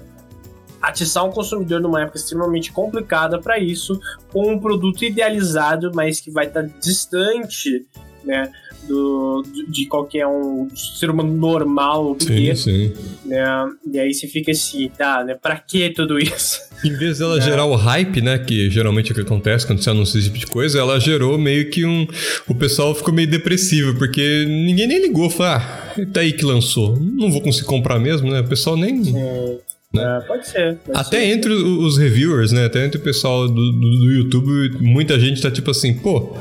atiçar 0.81 1.25
um 1.25 1.31
consumidor 1.31 1.81
numa 1.81 2.03
época 2.03 2.19
extremamente 2.19 2.73
complicada 2.73 3.39
para 3.39 3.59
isso, 3.59 4.01
com 4.33 4.53
um 4.53 4.59
produto 4.59 5.05
idealizado, 5.05 5.93
mas 5.95 6.21
que 6.21 6.31
vai 6.31 6.47
estar 6.47 6.65
tá 6.65 6.69
distante, 6.81 7.87
né? 8.25 8.51
Do, 8.87 9.45
de 9.69 9.87
qualquer 9.87 10.27
um 10.27 10.69
ser 10.75 11.11
humano 11.11 11.33
normal 11.33 12.17
sim, 12.21 12.55
sim. 12.55 12.93
né? 13.25 13.45
E 13.91 13.99
aí 13.99 14.13
você 14.13 14.27
fica 14.27 14.51
assim, 14.53 14.89
tá, 14.89 15.25
né? 15.25 15.35
Pra 15.35 15.57
que 15.57 15.91
tudo 15.91 16.19
isso? 16.19 16.61
Em 16.85 16.93
vez 16.97 17.19
dela 17.19 17.39
é. 17.39 17.41
gerar 17.41 17.65
o 17.65 17.77
hype, 17.77 18.21
né? 18.21 18.39
Que 18.39 18.71
geralmente 18.71 19.11
é 19.11 19.13
o 19.13 19.15
que 19.15 19.21
acontece 19.21 19.67
quando 19.67 19.83
você 19.83 19.91
anuncia 19.91 20.19
esse 20.19 20.29
tipo 20.29 20.39
de 20.39 20.47
coisa, 20.47 20.79
ela 20.79 20.99
gerou 20.99 21.39
meio 21.39 21.71
que 21.71 21.85
um. 21.85 22.07
O 22.49 22.55
pessoal 22.55 22.95
ficou 22.95 23.15
meio 23.15 23.29
depressivo, 23.29 23.97
porque 23.97 24.45
ninguém 24.47 24.87
nem 24.87 25.01
ligou. 25.01 25.31
Falou, 25.31 25.53
ah, 25.53 25.95
tá 26.13 26.21
aí 26.21 26.33
que 26.33 26.45
lançou. 26.45 26.99
Não 26.99 27.31
vou 27.31 27.41
conseguir 27.41 27.67
comprar 27.67 27.99
mesmo, 27.99 28.31
né? 28.31 28.41
O 28.41 28.49
pessoal 28.49 28.77
nem. 28.77 29.05
Sim. 29.05 29.59
Né? 29.93 30.03
É, 30.03 30.27
pode 30.27 30.49
ser. 30.49 30.77
Pode 30.77 30.99
Até 30.99 31.21
ser. 31.21 31.27
entre 31.27 31.53
os 31.53 31.99
reviewers, 31.99 32.51
né? 32.51 32.65
Até 32.65 32.85
entre 32.85 32.99
o 32.99 33.03
pessoal 33.03 33.47
do, 33.47 33.73
do, 33.73 33.99
do 33.99 34.11
YouTube, 34.11 34.79
muita 34.81 35.21
gente 35.21 35.41
tá 35.43 35.51
tipo 35.51 35.71
assim, 35.71 35.95
pô, 35.95 36.35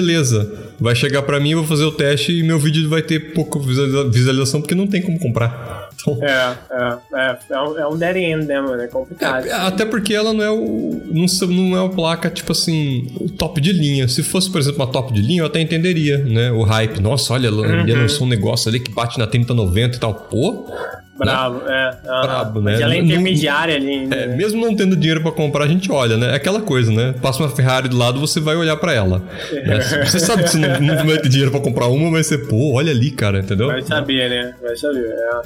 beleza 0.00 0.66
vai 0.78 0.94
chegar 0.94 1.22
para 1.22 1.40
mim, 1.40 1.52
eu 1.52 1.58
vou 1.58 1.66
fazer 1.66 1.84
o 1.84 1.92
teste 1.92 2.32
e 2.32 2.42
meu 2.42 2.58
vídeo 2.58 2.88
vai 2.88 3.02
ter 3.02 3.32
pouca 3.32 3.58
visualização 3.58 4.60
porque 4.60 4.74
não 4.74 4.86
tem 4.86 5.02
como 5.02 5.18
comprar. 5.18 5.88
Então... 5.94 6.18
É, 6.22 6.56
é, 6.70 6.98
é, 7.14 7.38
é 7.50 7.60
um, 7.60 7.78
é 7.78 7.88
um 7.88 7.96
dead 7.96 8.16
end, 8.16 8.46
né, 8.46 8.60
mano? 8.60 8.80
É 8.80 8.86
complicado. 8.86 9.46
É, 9.46 9.52
até 9.52 9.84
porque 9.84 10.14
ela 10.14 10.32
não 10.32 10.44
é 10.44 10.50
o. 10.50 11.00
Não, 11.06 11.26
não 11.48 11.76
é 11.76 11.80
uma 11.80 11.90
placa, 11.90 12.30
tipo 12.30 12.52
assim, 12.52 13.10
o 13.18 13.30
top 13.30 13.60
de 13.60 13.72
linha. 13.72 14.06
Se 14.06 14.22
fosse, 14.22 14.50
por 14.50 14.60
exemplo, 14.60 14.84
uma 14.84 14.92
top 14.92 15.12
de 15.12 15.22
linha, 15.22 15.40
eu 15.40 15.46
até 15.46 15.60
entenderia, 15.60 16.18
né? 16.18 16.52
O 16.52 16.62
hype. 16.62 17.00
Nossa, 17.00 17.32
olha, 17.32 17.50
uhum. 17.50 17.80
ele 17.80 17.94
lançou 17.94 18.26
um 18.26 18.30
negócio 18.30 18.68
ali 18.68 18.78
que 18.78 18.90
bate 18.90 19.18
na 19.18 19.26
3090 19.26 19.96
e 19.96 20.00
tal. 20.00 20.14
Pô, 20.14 20.70
Brabo, 21.16 21.58
né? 21.58 21.98
é. 22.04 22.20
Brabo, 22.22 22.60
né? 22.60 22.72
Mas 22.72 22.80
ela 22.80 22.94
é 22.94 22.98
intermediária 22.98 23.74
ali. 23.74 24.06
Né? 24.06 24.24
É, 24.24 24.26
mesmo 24.36 24.60
não 24.60 24.76
tendo 24.76 24.96
dinheiro 24.96 25.22
para 25.22 25.32
comprar, 25.32 25.64
a 25.64 25.68
gente 25.68 25.90
olha, 25.90 26.16
né? 26.16 26.32
É 26.32 26.34
aquela 26.34 26.60
coisa, 26.60 26.92
né? 26.92 27.14
Passa 27.20 27.42
uma 27.42 27.48
Ferrari 27.48 27.88
do 27.88 27.96
lado, 27.96 28.20
você 28.20 28.40
vai 28.40 28.56
olhar 28.56 28.76
para 28.76 28.92
ela. 28.92 29.22
Né? 29.52 29.80
Você 30.06 30.20
sabe 30.20 30.44
que 30.44 30.50
você 30.50 30.58
não, 30.58 30.80
não 30.80 31.06
vai 31.06 31.18
ter 31.18 31.28
dinheiro 31.28 31.50
para 31.50 31.60
comprar 31.60 31.86
uma, 31.86 32.10
mas 32.10 32.26
você, 32.26 32.38
pô, 32.38 32.74
olha 32.74 32.90
ali, 32.90 33.10
cara, 33.10 33.40
entendeu? 33.40 33.68
Vai 33.68 33.82
saber, 33.82 34.30
né? 34.30 34.54
Vai 34.62 34.76
saber. 34.76 35.06
É. 35.06 35.40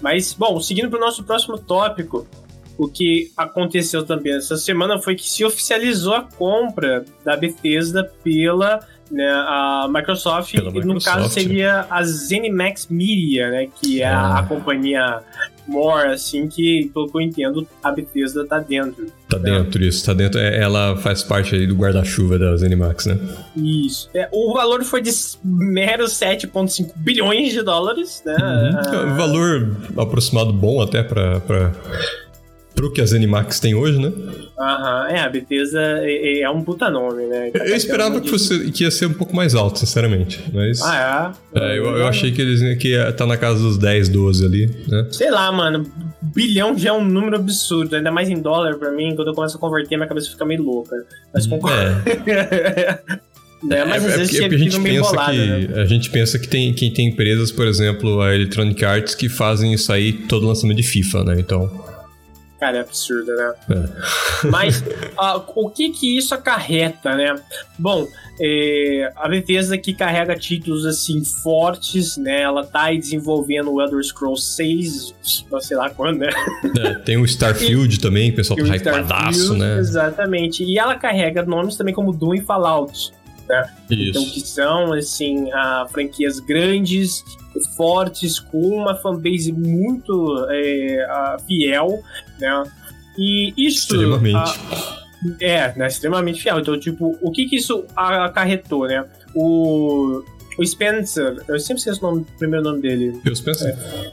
Mas, 0.00 0.32
bom, 0.32 0.60
seguindo 0.60 0.90
pro 0.90 0.98
nosso 0.98 1.22
próximo 1.22 1.58
tópico, 1.58 2.26
o 2.76 2.88
que 2.88 3.30
aconteceu 3.36 4.04
também 4.04 4.34
essa 4.36 4.56
semana 4.56 4.98
foi 4.98 5.14
que 5.14 5.28
se 5.28 5.44
oficializou 5.44 6.14
a 6.14 6.22
compra 6.22 7.04
da 7.24 7.36
Bethesda 7.36 8.10
pela 8.22 8.80
né, 9.14 9.30
a 9.30 9.88
Microsoft, 9.88 10.52
Pela 10.52 10.70
e 10.70 10.84
no 10.84 11.00
caso 11.00 11.28
seria 11.28 11.86
a 11.88 12.02
ZeniMax 12.02 12.88
Media, 12.90 13.48
né, 13.48 13.68
que 13.80 14.02
é 14.02 14.06
ah. 14.06 14.40
a, 14.40 14.42
companhia 14.42 15.20
more, 15.66 16.08
assim, 16.08 16.48
que, 16.48 16.90
pelo 16.92 17.08
que 17.08 17.16
eu 17.16 17.20
entendo, 17.20 17.66
a 17.82 17.90
Bethesda 17.92 18.44
tá 18.44 18.58
dentro. 18.58 19.06
Tá 19.28 19.38
né? 19.38 19.58
dentro, 19.58 19.82
isso, 19.82 20.04
tá 20.04 20.12
dentro. 20.12 20.38
É, 20.38 20.60
ela 20.60 20.96
faz 20.96 21.22
parte 21.22 21.54
aí 21.54 21.66
do 21.66 21.74
guarda-chuva 21.74 22.38
da 22.38 22.56
ZeniMax, 22.56 23.06
né? 23.06 23.18
Isso. 23.56 24.10
É, 24.12 24.28
o 24.32 24.52
valor 24.52 24.84
foi 24.84 25.00
de 25.00 25.10
meros 25.42 26.12
7,5 26.12 26.92
bilhões 26.96 27.52
de 27.52 27.62
dólares, 27.62 28.22
né? 28.26 28.36
Uhum. 28.36 29.12
Uh... 29.12 29.16
valor 29.16 29.76
aproximado 29.96 30.52
bom 30.52 30.82
até 30.82 31.02
pra... 31.02 31.40
pra 31.40 31.72
pro 32.74 32.92
que 32.92 33.00
a 33.00 33.06
Zenimax 33.06 33.60
tem 33.60 33.74
hoje, 33.74 33.98
né? 33.98 34.12
Aham, 34.58 35.08
é, 35.08 35.20
a 35.20 35.28
Bethesda 35.28 35.80
é, 36.02 36.40
é, 36.40 36.50
um 36.50 36.62
puta 36.62 36.88
nome, 36.88 37.26
né? 37.26 37.50
Tá 37.50 37.66
eu 37.66 37.74
esperava 37.74 38.20
que, 38.20 38.30
fosse, 38.30 38.70
que 38.70 38.84
ia 38.84 38.90
ser 38.90 39.06
um 39.06 39.12
pouco 39.12 39.34
mais 39.34 39.54
alto, 39.54 39.80
sinceramente, 39.80 40.40
mas... 40.52 40.80
Ah, 40.80 41.34
é? 41.54 41.58
é 41.58 41.78
eu, 41.78 41.84
eu, 41.96 42.06
achei 42.06 42.30
que 42.30 42.40
eles 42.40 42.78
que 42.78 42.90
ia 42.90 43.12
tá 43.12 43.26
na 43.26 43.36
casa 43.36 43.60
dos 43.60 43.76
10, 43.76 44.08
12 44.10 44.44
ali, 44.44 44.66
né? 44.86 45.08
Sei 45.10 45.30
lá, 45.30 45.50
mano, 45.50 45.84
bilhão 46.22 46.78
já 46.78 46.90
é 46.90 46.92
um 46.92 47.04
número 47.04 47.36
absurdo, 47.36 47.96
ainda 47.96 48.12
mais 48.12 48.30
em 48.30 48.40
dólar 48.40 48.76
pra 48.76 48.92
mim, 48.92 49.14
quando 49.16 49.28
eu 49.28 49.34
começo 49.34 49.56
a 49.56 49.60
converter, 49.60 49.96
minha 49.96 50.08
cabeça 50.08 50.30
fica 50.30 50.44
meio 50.44 50.62
louca. 50.62 51.04
Mas 51.32 51.46
concordo. 51.46 52.02
É. 52.26 52.98
Né? 53.64 53.78
É, 53.78 53.84
Mas 53.86 54.04
é, 54.04 54.16
vezes 54.18 54.30
porque, 54.30 54.44
é 54.44 54.48
porque 54.48 54.54
a 54.54 54.58
gente 54.58 54.80
pensa 54.80 55.10
bolado, 55.10 55.32
que 55.32 55.46
né? 55.46 55.80
a 55.80 55.84
gente 55.86 56.10
pensa 56.10 56.38
que 56.38 56.46
tem 56.46 56.74
quem 56.74 56.92
tem 56.92 57.08
empresas, 57.08 57.50
por 57.50 57.66
exemplo, 57.66 58.20
a 58.20 58.34
Electronic 58.34 58.84
Arts 58.84 59.14
que 59.14 59.28
fazem 59.28 59.72
isso 59.72 59.90
aí 59.90 60.12
todo 60.12 60.46
lançamento 60.46 60.76
de 60.76 60.82
FIFA, 60.82 61.24
né? 61.24 61.36
Então, 61.38 61.70
Cara, 62.64 62.78
é 62.78 62.80
absurdo, 62.80 63.30
né? 63.36 63.54
é. 63.68 64.48
Mas 64.48 64.82
ah, 65.18 65.36
o 65.36 65.68
que 65.68 65.90
que 65.90 66.16
isso 66.16 66.34
acarreta, 66.34 67.14
né? 67.14 67.34
Bom, 67.78 68.08
é, 68.40 69.12
a 69.16 69.28
Bethesda 69.28 69.76
que 69.76 69.92
carrega 69.92 70.34
títulos 70.34 70.86
assim 70.86 71.22
fortes, 71.22 72.16
né? 72.16 72.40
Ela 72.40 72.64
tá 72.64 72.84
aí 72.84 72.98
desenvolvendo 72.98 73.70
o 73.70 73.82
Elder 73.82 74.02
Scrolls 74.02 74.54
6, 74.56 75.14
sei 75.60 75.76
lá 75.76 75.90
quando, 75.90 76.20
né? 76.20 76.30
É, 76.78 76.94
tem 76.94 77.18
o 77.18 77.24
Starfield 77.26 78.00
também, 78.00 78.30
o 78.30 78.34
pessoal 78.34 78.58
E 78.58 78.66
tá 78.66 78.76
hypadaço, 78.76 79.54
né? 79.54 79.76
Exatamente. 79.78 80.64
E 80.64 80.78
ela 80.78 80.94
carrega 80.94 81.44
nomes 81.44 81.76
também 81.76 81.92
como 81.92 82.14
Doom 82.14 82.36
e 82.36 82.40
Fallout. 82.40 83.12
Então, 83.90 84.22
Isso. 84.22 84.32
que 84.32 84.40
são, 84.40 84.94
assim, 84.94 85.52
ah, 85.52 85.86
franquias 85.92 86.40
grandes, 86.40 87.22
fortes, 87.76 88.38
com 88.38 88.60
uma 88.60 88.94
fanbase 88.94 89.52
muito 89.52 90.46
é, 90.50 91.06
ah, 91.08 91.36
fiel, 91.46 92.02
né? 92.40 92.64
E 93.16 93.52
isso... 93.56 93.94
Extremamente. 93.94 94.36
ah, 94.36 95.04
é, 95.40 95.76
né, 95.76 95.86
extremamente 95.86 96.42
fiel. 96.42 96.60
Então, 96.60 96.78
tipo, 96.78 97.18
o 97.20 97.30
que 97.30 97.46
que 97.46 97.56
isso 97.56 97.84
acarretou, 97.96 98.86
né? 98.86 99.04
O, 99.34 100.22
o 100.58 100.66
Spencer, 100.66 101.42
eu 101.48 101.58
sempre 101.58 101.78
esqueço 101.78 102.04
o, 102.04 102.10
nome, 102.10 102.22
o 102.22 102.38
primeiro 102.38 102.64
nome 102.64 102.80
dele. 102.80 103.20
Eu 103.24 103.32
penso 103.42 103.42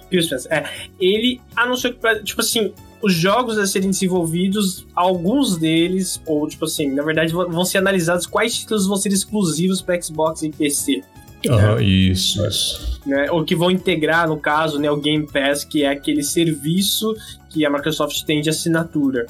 Phil 0.09 0.23
Spencer, 0.23 0.51
é. 0.51 0.69
Ele 0.99 1.41
anunciou 1.55 1.93
que, 1.93 2.23
tipo 2.23 2.41
assim, 2.41 2.73
os 3.01 3.13
jogos 3.13 3.57
a 3.57 3.65
serem 3.65 3.89
desenvolvidos, 3.89 4.85
alguns 4.95 5.57
deles, 5.57 6.21
ou 6.25 6.47
tipo 6.47 6.65
assim, 6.65 6.91
na 6.91 7.03
verdade, 7.03 7.33
vão 7.33 7.49
vão 7.49 7.65
ser 7.65 7.79
analisados 7.79 8.25
quais 8.25 8.55
títulos 8.55 8.87
vão 8.87 8.97
ser 8.97 9.09
exclusivos 9.09 9.81
para 9.81 10.01
Xbox 10.01 10.43
e 10.43 10.49
PC, 10.49 11.03
Aham, 11.49 11.81
isso, 11.81 12.45
isso. 12.45 12.99
né? 13.05 13.29
Ou 13.31 13.43
que 13.43 13.55
vão 13.55 13.71
integrar, 13.71 14.27
no 14.27 14.37
caso, 14.37 14.79
né, 14.79 14.89
o 14.91 14.97
Game 14.97 15.25
Pass, 15.25 15.63
que 15.63 15.83
é 15.83 15.89
aquele 15.89 16.23
serviço 16.23 17.15
que 17.49 17.65
a 17.65 17.69
Microsoft 17.69 18.23
tem 18.23 18.41
de 18.41 18.49
assinatura. 18.49 19.25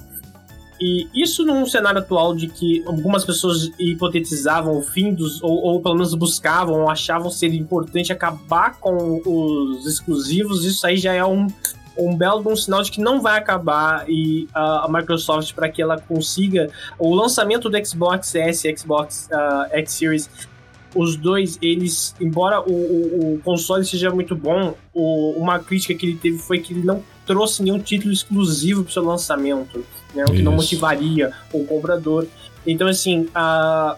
E 0.81 1.07
isso 1.13 1.45
num 1.45 1.63
cenário 1.67 1.99
atual 1.99 2.35
de 2.35 2.47
que 2.47 2.83
algumas 2.87 3.23
pessoas 3.23 3.71
hipotetizavam 3.77 4.75
o 4.79 4.81
fim 4.81 5.13
dos, 5.13 5.41
ou, 5.43 5.51
ou 5.51 5.79
pelo 5.79 5.93
menos 5.93 6.15
buscavam, 6.15 6.81
ou 6.81 6.89
achavam 6.89 7.29
ser 7.29 7.53
importante 7.53 8.11
acabar 8.11 8.79
com 8.79 9.21
os 9.23 9.85
exclusivos, 9.85 10.65
isso 10.65 10.85
aí 10.87 10.97
já 10.97 11.13
é 11.13 11.23
um, 11.23 11.45
um 11.95 12.15
belo 12.15 12.49
um 12.49 12.55
sinal 12.55 12.81
de 12.81 12.89
que 12.91 12.99
não 12.99 13.21
vai 13.21 13.37
acabar 13.37 14.09
e 14.09 14.47
a 14.55 14.87
Microsoft, 14.89 15.53
para 15.53 15.69
que 15.69 15.83
ela 15.83 15.99
consiga 15.99 16.69
o 16.97 17.13
lançamento 17.13 17.69
do 17.69 17.85
Xbox 17.85 18.33
S 18.33 18.67
e 18.67 18.75
Xbox 18.75 19.29
ah, 19.31 19.69
X 19.71 19.93
Series, 19.93 20.29
os 20.95 21.15
dois, 21.15 21.57
eles, 21.61 22.13
embora 22.19 22.59
o, 22.61 22.71
o, 22.73 23.33
o 23.35 23.39
console 23.43 23.85
seja 23.85 24.09
muito 24.09 24.35
bom, 24.35 24.75
o- 24.93 25.31
uma 25.37 25.59
crítica 25.59 25.93
que 25.93 26.05
ele 26.05 26.15
teve 26.17 26.37
foi 26.37 26.59
que 26.59 26.73
ele 26.73 26.83
não 26.83 27.03
trouxe 27.25 27.63
nenhum 27.63 27.79
título 27.79 28.11
exclusivo 28.13 28.83
para 28.83 28.89
o 28.89 28.93
seu 28.93 29.03
lançamento, 29.05 29.85
né, 30.13 30.23
o 30.27 30.31
que 30.31 30.41
não 30.41 30.51
motivaria 30.53 31.31
o 31.53 31.63
comprador. 31.65 32.25
Então, 32.67 32.87
assim, 32.87 33.27
a, 33.33 33.95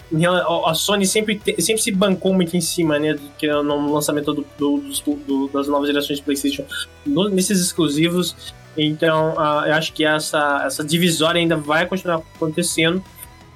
a 0.67 0.73
Sony 0.73 1.05
sempre, 1.05 1.35
te- 1.37 1.61
sempre 1.61 1.81
se 1.81 1.91
bancou 1.91 2.33
muito 2.33 2.55
em 2.55 2.61
cima, 2.61 2.97
né, 2.99 3.17
que 3.37 3.47
no 3.47 3.91
lançamento 3.93 4.33
do, 4.33 4.45
do- 4.57 4.81
do- 5.27 5.47
das 5.49 5.67
novas 5.67 5.87
gerações 5.89 6.19
de 6.19 6.23
PlayStation, 6.23 6.63
no- 7.05 7.27
nesses 7.29 7.59
exclusivos. 7.59 8.53
Então, 8.77 9.33
ah, 9.37 9.65
eu 9.67 9.73
acho 9.73 9.93
que 9.93 10.03
essa, 10.05 10.63
essa 10.65 10.83
divisória 10.83 11.39
ainda 11.39 11.55
vai 11.57 11.85
continuar 11.85 12.21
acontecendo, 12.35 13.03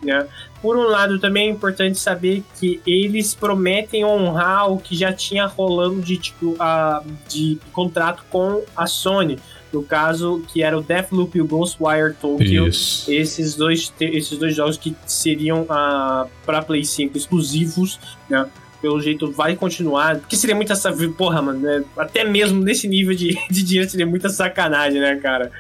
né. 0.04 0.28
Por 0.62 0.76
um 0.78 0.84
lado, 0.88 1.20
também 1.20 1.48
é 1.48 1.52
importante 1.52 2.00
saber 2.00 2.44
que 2.60 2.82
eles 2.86 3.36
prometem 3.36 4.04
honrar 4.04 4.72
o 4.72 4.78
que 4.80 4.96
já 4.96 5.14
tinha 5.14 5.46
rolando 5.46 6.02
de, 6.02 6.18
tipo, 6.18 6.56
a, 6.60 7.04
de 7.30 7.58
contrato 7.72 8.24
com 8.30 8.64
a 8.76 8.88
Sony. 8.88 9.38
No 9.72 9.84
caso, 9.84 10.42
que 10.48 10.64
era 10.64 10.78
o 10.78 10.82
Deathloop 10.82 11.38
e 11.38 11.42
o 11.42 11.46
Ghostwire 11.46 12.14
Tokyo. 12.20 12.68
Isso. 12.68 13.12
Esses 13.12 13.54
dois, 13.54 13.94
esses 14.00 14.38
dois 14.38 14.56
jogos 14.56 14.78
que 14.78 14.96
seriam 15.06 15.66
ah, 15.70 16.26
para 16.46 16.62
Play 16.62 16.86
5 16.86 17.18
exclusivos, 17.18 18.00
né? 18.30 18.46
Pelo 18.82 19.02
jeito 19.02 19.30
vai 19.32 19.56
continuar. 19.58 20.20
Porque 20.20 20.38
seria 20.38 20.56
muita. 20.56 20.74
sa- 20.76 20.94
Porra, 21.18 21.42
mano, 21.42 21.60
né? 21.60 21.84
Até 21.98 22.24
mesmo 22.24 22.64
nesse 22.64 22.88
nível 22.88 23.14
de, 23.16 23.38
de 23.52 23.62
dinheiro 23.64 23.90
seria 23.90 24.06
muita 24.08 24.30
sacanagem, 24.30 25.02
né, 25.02 25.16
cara? 25.18 25.52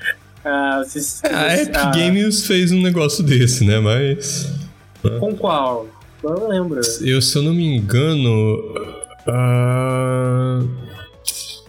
Ah, 0.45 0.83
vocês- 0.85 1.21
É, 1.23 1.27
A 1.33 1.43
vocês- 1.49 1.67
Epic 1.67 1.75
ah, 1.77 1.91
Games 1.91 2.45
fez 2.47 2.71
um 2.71 2.81
negócio 2.81 3.23
desse, 3.23 3.65
né? 3.65 3.79
Mas. 3.79 4.49
Com 5.19 5.35
qual? 5.35 5.87
Não 6.23 6.49
lembro. 6.49 6.81
Eu, 7.01 7.21
se 7.21 7.37
eu 7.37 7.43
não 7.43 7.53
me 7.53 7.65
engano. 7.77 8.57
ah, 9.27 10.61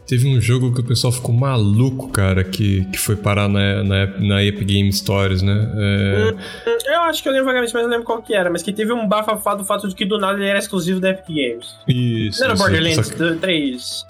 Teve 0.07 0.27
um 0.27 0.41
jogo 0.41 0.73
que 0.73 0.81
o 0.81 0.85
pessoal 0.85 1.13
ficou 1.13 1.35
maluco, 1.35 2.09
cara, 2.09 2.43
que, 2.43 2.83
que 2.87 2.97
foi 2.99 3.15
parar 3.15 3.47
na, 3.47 3.85
na, 3.85 4.07
na 4.19 4.43
Epic 4.43 4.67
Game 4.67 4.91
Stories, 4.91 5.43
né? 5.43 5.71
É, 5.77 6.33
Hum, 6.33 6.79
Eu 6.87 7.01
acho 7.03 7.23
que 7.23 7.29
eu 7.29 7.33
lembro 7.33 7.45
vagamente, 7.47 7.75
mas 7.75 7.83
não 7.83 7.91
lembro 7.91 8.07
qual 8.07 8.23
que 8.23 8.33
era. 8.35 8.49
Mas 8.51 8.63
que 8.63 8.73
teve 8.73 8.91
um 8.91 9.07
bafafá 9.07 9.55
do 9.55 9.67
fato 9.67 9.87
de 9.87 9.95
que 9.95 10.07
do 10.07 10.19
nada 10.19 10.39
ele 10.39 10.49
era 10.49 10.59
exclusivo 10.59 10.99
da 10.99 11.11
Epic 11.11 11.27
Games. 11.29 11.75
isso. 11.87 12.41
Não 12.41 12.47
era 12.47 12.55
isso, 12.55 12.63
Borderlands 12.63 13.11
que- 13.11 13.35
3. 13.39 14.07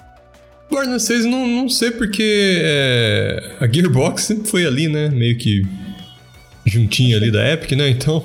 Borderlands 0.71 1.03
6 1.05 1.25
não, 1.25 1.47
não 1.49 1.69
sei 1.69 1.91
porque 1.91 2.61
é, 2.63 3.57
a 3.59 3.67
Gearbox 3.67 4.23
sempre 4.23 4.49
foi 4.49 4.65
ali, 4.67 4.87
né? 4.87 5.09
Meio 5.09 5.37
que 5.37 5.67
juntinho 6.65 7.17
ali 7.17 7.33
da 7.33 7.45
Epic, 7.55 7.73
né? 7.73 7.89
Então 7.89 8.23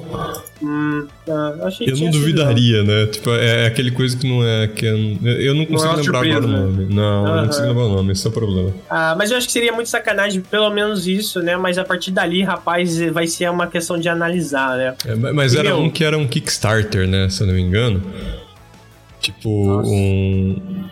Hum, 0.66 1.06
ah, 1.28 1.56
eu 1.60 1.68
achei 1.68 1.88
eu 1.88 1.92
não 1.92 1.98
sido, 1.98 2.12
duvidaria, 2.12 2.84
né? 2.84 3.08
Tipo, 3.08 3.32
é 3.32 3.66
aquele 3.68 3.92
coisa 3.92 4.16
que 4.18 4.26
não 4.26 4.42
é. 4.48 4.66
Que 4.68 4.86
eu, 4.86 4.98
eu 5.22 5.54
não 5.54 5.66
consigo 5.66 5.90
é 5.92 5.94
uma 5.96 5.98
lembrar 6.02 6.20
surpresa, 6.20 6.38
agora 6.38 6.46
o 6.46 6.48
né? 6.48 6.60
nome. 6.78 6.94
Não, 6.96 7.28
eu 7.28 7.36
não 7.36 7.46
consigo 7.48 7.68
lembrar 7.68 7.84
o 7.84 7.90
nome, 7.90 8.12
esse 8.14 8.26
é 8.26 8.30
o 8.30 8.34
problema. 8.34 8.74
Ah, 8.90 9.14
mas 9.18 9.30
eu 9.30 9.38
acho 9.38 9.46
que 9.48 9.52
seria 9.52 9.74
muito 9.74 9.90
sacanagem, 9.90 10.40
pelo 10.42 10.70
menos 10.70 11.06
isso, 11.06 11.42
né? 11.42 11.58
Mas 11.58 11.78
a 11.78 11.84
partir 11.84 12.12
dali, 12.12 12.42
rapaz, 12.44 12.98
vai 13.12 13.28
ser 13.28 13.50
uma 13.52 13.68
questão 13.68 14.00
de 14.00 14.08
analisar, 14.08 14.78
né? 14.78 14.96
É, 15.06 15.16
ma- 15.16 15.34
mas 15.34 15.54
E, 15.54 15.58
era 15.60 15.70
meu- 15.70 15.80
um 15.82 15.90
que 15.90 16.04
era 16.04 16.18
um 16.18 16.26
Kickstarter, 16.26 17.08
né? 17.10 17.28
Se 17.30 17.42
eu 17.44 17.48
não 17.48 17.54
me 17.56 17.62
engano. 17.62 18.02
Tipo, 19.20 19.68
Nossa. 19.68 19.90
um. 19.90 20.84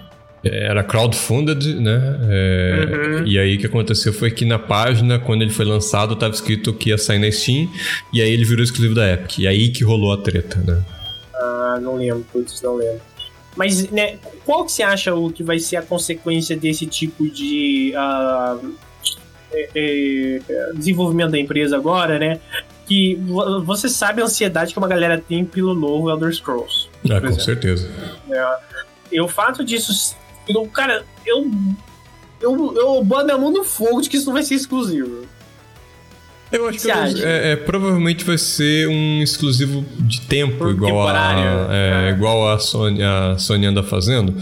Era 0.43 0.83
crowdfunded, 0.83 1.75
né? 1.79 2.19
É, 2.29 2.85
Uhum. 3.19 3.27
E 3.27 3.37
aí 3.37 3.55
o 3.55 3.59
que 3.59 3.67
aconteceu 3.67 4.11
foi 4.11 4.31
que 4.31 4.43
na 4.43 4.57
página, 4.57 5.19
quando 5.19 5.43
ele 5.43 5.51
foi 5.51 5.65
lançado, 5.65 6.15
tava 6.15 6.33
escrito 6.33 6.73
que 6.73 6.89
ia 6.89 6.97
sair 6.97 7.19
na 7.19 7.31
Steam, 7.31 7.69
e 8.11 8.21
aí 8.21 8.31
ele 8.31 8.43
virou 8.43 8.63
exclusivo 8.63 8.95
da 8.95 9.07
Epic. 9.13 9.37
E 9.39 9.47
aí 9.47 9.69
que 9.69 9.83
rolou 9.83 10.11
a 10.11 10.17
treta, 10.17 10.57
né? 10.65 10.81
Ah, 11.35 11.79
não 11.81 11.95
lembro, 11.95 12.25
putz, 12.33 12.59
não 12.63 12.75
lembro. 12.75 13.01
Mas, 13.55 13.91
né, 13.91 14.17
qual 14.45 14.65
que 14.65 14.71
você 14.71 14.81
acha 14.81 15.13
o 15.13 15.29
que 15.31 15.43
vai 15.43 15.59
ser 15.59 15.75
a 15.75 15.81
consequência 15.81 16.55
desse 16.57 16.85
tipo 16.87 17.29
de 17.29 17.93
ah, 17.95 18.57
é, 19.53 19.69
é, 19.75 20.39
desenvolvimento 20.73 21.31
da 21.31 21.37
empresa 21.39 21.75
agora, 21.75 22.17
né? 22.17 22.39
Que 22.87 23.15
vo- 23.15 23.61
você 23.63 23.87
sabe 23.89 24.21
a 24.21 24.25
ansiedade 24.25 24.73
que 24.73 24.79
uma 24.79 24.87
galera 24.87 25.17
tem 25.19 25.43
pelo 25.45 25.75
novo 25.75 26.09
Elder 26.09 26.33
Scrolls. 26.33 26.87
Ah, 27.05 27.19
com 27.19 27.27
exemplo. 27.27 27.41
certeza. 27.41 27.89
né? 28.27 28.57
E 29.11 29.19
o 29.21 29.27
fato 29.27 29.63
disso. 29.63 30.15
Eu, 30.53 30.65
cara, 30.67 31.05
eu. 31.25 31.49
Eu, 32.41 32.73
eu 32.75 33.03
boto 33.03 33.25
minha 33.25 33.37
mão 33.37 33.51
no 33.51 33.63
fogo 33.63 34.01
de 34.01 34.09
que 34.09 34.17
isso 34.17 34.25
não 34.25 34.33
vai 34.33 34.41
ser 34.43 34.55
exclusivo. 34.55 35.25
Eu 36.51 36.67
acho 36.67 36.79
que 36.79 36.91
acha? 36.91 37.23
é, 37.23 37.51
é, 37.51 37.55
provavelmente 37.55 38.25
vai 38.25 38.37
ser 38.37 38.87
um 38.89 39.21
exclusivo 39.21 39.85
de 39.99 40.21
tempo, 40.21 40.57
Por 40.57 40.71
igual 40.71 41.07
a, 41.07 41.69
é, 41.71 42.07
é. 42.07 42.09
igual 42.09 42.49
a 42.51 42.59
Sony, 42.59 43.01
a 43.01 43.37
Sony 43.37 43.67
anda 43.67 43.81
fazendo. 43.83 44.35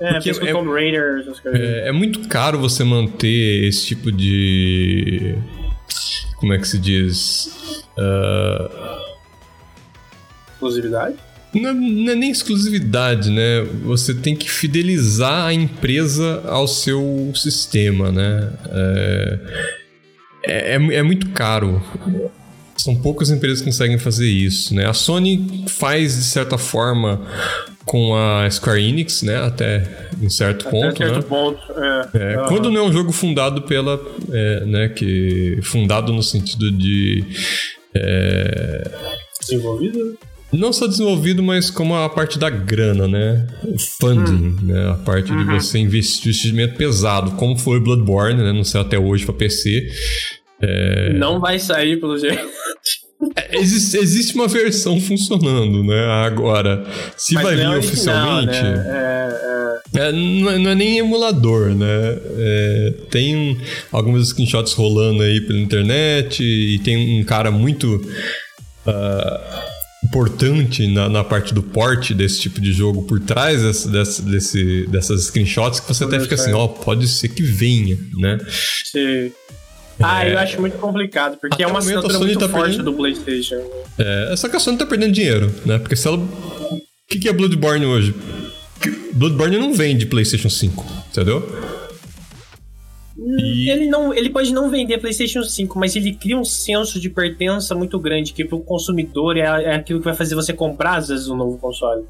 É, 0.00 0.14
Porque 0.14 0.30
é- 0.30 0.52
Tomb 0.52 0.70
Raider, 0.72 1.20
essas 1.20 1.38
coisas. 1.38 1.60
É, 1.60 1.88
é 1.88 1.92
muito 1.92 2.26
caro 2.28 2.58
você 2.58 2.82
manter 2.82 3.64
esse 3.68 3.86
tipo 3.86 4.10
de. 4.10 5.36
Como 6.38 6.52
é 6.52 6.58
que 6.58 6.66
se 6.66 6.78
diz? 6.78 7.84
Ah, 7.98 8.98
Exclusividade? 10.52 11.16
Não, 11.62 11.70
é- 11.70 11.74
não 11.74 12.12
é 12.12 12.14
nem 12.14 12.30
exclusividade, 12.30 13.30
né? 13.30 13.62
Você 13.84 14.14
tem 14.14 14.34
que 14.36 14.50
fidelizar 14.50 15.46
a 15.46 15.52
empresa 15.54 16.42
ao 16.46 16.66
seu 16.68 17.30
sistema, 17.34 18.10
né? 18.12 18.50
É, 18.70 19.38
é, 20.46 20.76
é- 20.76 20.94
é 20.96 21.02
muito 21.02 21.28
caro. 21.30 21.82
São 22.76 22.94
poucas 22.96 23.30
empresas 23.30 23.60
que 23.60 23.64
conseguem 23.66 23.98
fazer 23.98 24.28
isso, 24.28 24.74
né? 24.74 24.86
A 24.86 24.92
Sony 24.92 25.64
faz 25.68 26.14
de 26.16 26.22
certa 26.24 26.56
forma 26.58 27.20
com 27.84 28.14
a 28.14 28.48
Square 28.50 28.82
Enix, 28.86 29.22
né? 29.22 29.36
Até 29.38 30.08
em 30.20 30.28
certo 30.28 30.68
ponto, 30.68 30.86
Até 31.02 31.06
certo 31.06 31.16
né? 31.16 31.22
ponto. 31.28 31.60
É, 31.72 32.08
É, 32.14 32.34
Aham. 32.36 32.48
Quando 32.48 32.70
não 32.70 32.80
é 32.80 32.84
um 32.88 32.92
jogo 32.92 33.12
fundado 33.12 33.62
pela. 33.62 33.98
é, 34.30 34.64
né, 34.66 34.88
que. 34.88 35.58
Fundado 35.62 36.12
no 36.12 36.22
sentido 36.22 36.70
de. 36.70 37.24
é, 37.94 38.90
Desenvolvido? 39.40 40.18
Não 40.56 40.72
só 40.72 40.86
desenvolvido, 40.86 41.42
mas 41.42 41.70
como 41.70 41.94
a 41.94 42.08
parte 42.08 42.38
da 42.38 42.50
grana, 42.50 43.06
né? 43.06 43.46
O 43.64 43.78
funding, 43.78 44.56
né? 44.64 44.90
A 44.90 44.94
parte 44.94 45.34
de 45.34 45.44
você 45.44 45.78
investir 45.78 46.28
investimento 46.28 46.76
pesado, 46.76 47.32
como 47.32 47.56
foi 47.58 47.80
Bloodborne, 47.80 48.42
né? 48.42 48.52
Não 48.52 48.64
sei 48.64 48.80
até 48.80 48.98
hoje 48.98 49.24
pra 49.24 49.34
PC. 49.34 49.88
É, 50.60 51.12
Não 51.12 51.40
vai 51.40 51.58
sair, 51.58 51.98
pelo 52.00 52.18
jeito. 52.18 52.48
É, 53.34 53.58
existe, 53.58 53.96
existe 53.96 54.34
uma 54.34 54.46
versão 54.46 55.00
funcionando, 55.00 55.82
né? 55.82 56.04
Agora, 56.26 56.84
se 57.16 57.34
Mas 57.34 57.44
vai 57.44 57.56
vir 57.56 57.64
é 57.64 57.78
oficialmente. 57.78 58.52
Né? 58.52 58.84
É, 58.86 59.98
é... 59.98 60.12
Não, 60.12 60.50
é, 60.50 60.58
não, 60.58 60.70
é, 60.70 60.74
nem 60.74 60.98
emulador, 60.98 61.74
né? 61.74 62.18
É, 62.38 62.94
tem 63.10 63.58
alguns 63.90 64.28
screenshots 64.28 64.74
rolando 64.74 65.22
aí 65.22 65.40
pela 65.40 65.58
internet 65.58 66.42
e 66.42 66.78
tem 66.80 67.20
um 67.20 67.24
cara 67.24 67.50
muito. 67.50 67.96
Uh, 68.86 69.75
importante 70.06 70.86
na, 70.86 71.08
na, 71.08 71.24
parte 71.24 71.52
do 71.52 71.62
porte 71.62 72.14
desse 72.14 72.40
tipo 72.40 72.60
de 72.60 72.72
jogo 72.72 73.02
por 73.02 73.20
trás 73.20 73.62
desse, 73.62 73.88
desse, 73.88 74.22
desse 74.22 74.86
dessas 74.86 75.24
screenshots 75.24 75.80
que 75.80 75.88
você 75.88 76.04
até 76.04 76.20
fica 76.20 76.36
assim, 76.36 76.52
ó, 76.52 76.64
oh, 76.64 76.68
pode 76.68 77.08
ser 77.08 77.28
que 77.28 77.42
venha, 77.42 77.96
né? 78.18 78.38
Sim. 78.84 79.32
Ah, 80.00 80.24
é... 80.24 80.34
eu 80.34 80.38
acho 80.38 80.60
muito 80.60 80.78
complicado, 80.78 81.38
porque 81.40 81.62
é 81.62 81.66
uma 81.66 81.80
assinatura 81.80 82.18
muito 82.18 82.38
tá 82.38 82.48
forte 82.48 82.76
perdendo... 82.76 82.90
do 82.90 82.96
PlayStation. 82.96 83.60
É, 83.98 84.34
só 84.36 84.48
que 84.48 84.56
a 84.56 84.60
Sony 84.60 84.78
tá 84.78 84.86
perdendo 84.86 85.12
dinheiro, 85.12 85.52
né? 85.64 85.78
Porque 85.78 85.96
se 85.96 86.06
ela. 86.06 86.18
O 86.18 86.80
que, 87.08 87.18
que 87.18 87.28
é 87.28 87.32
Bloodborne 87.32 87.86
hoje? 87.86 88.14
Bloodborne 89.14 89.58
não 89.58 89.72
vende 89.72 90.04
PlayStation 90.06 90.50
5, 90.50 90.84
entendeu? 91.10 91.40
E... 93.26 93.68
Ele, 93.68 93.86
não, 93.86 94.14
ele 94.14 94.30
pode 94.30 94.52
não 94.52 94.70
vender 94.70 94.98
PlayStation 94.98 95.42
5, 95.42 95.76
mas 95.78 95.96
ele 95.96 96.12
cria 96.12 96.38
um 96.38 96.44
senso 96.44 97.00
de 97.00 97.10
pertença 97.10 97.74
muito 97.74 97.98
grande, 97.98 98.32
que 98.32 98.44
pro 98.44 98.60
consumidor 98.60 99.36
é, 99.36 99.40
é 99.40 99.74
aquilo 99.74 99.98
que 99.98 100.04
vai 100.04 100.14
fazer 100.14 100.36
você 100.36 100.52
comprar, 100.52 100.98
às 100.98 101.08
vezes, 101.08 101.28
um 101.28 101.36
novo 101.36 101.58
console. 101.58 102.04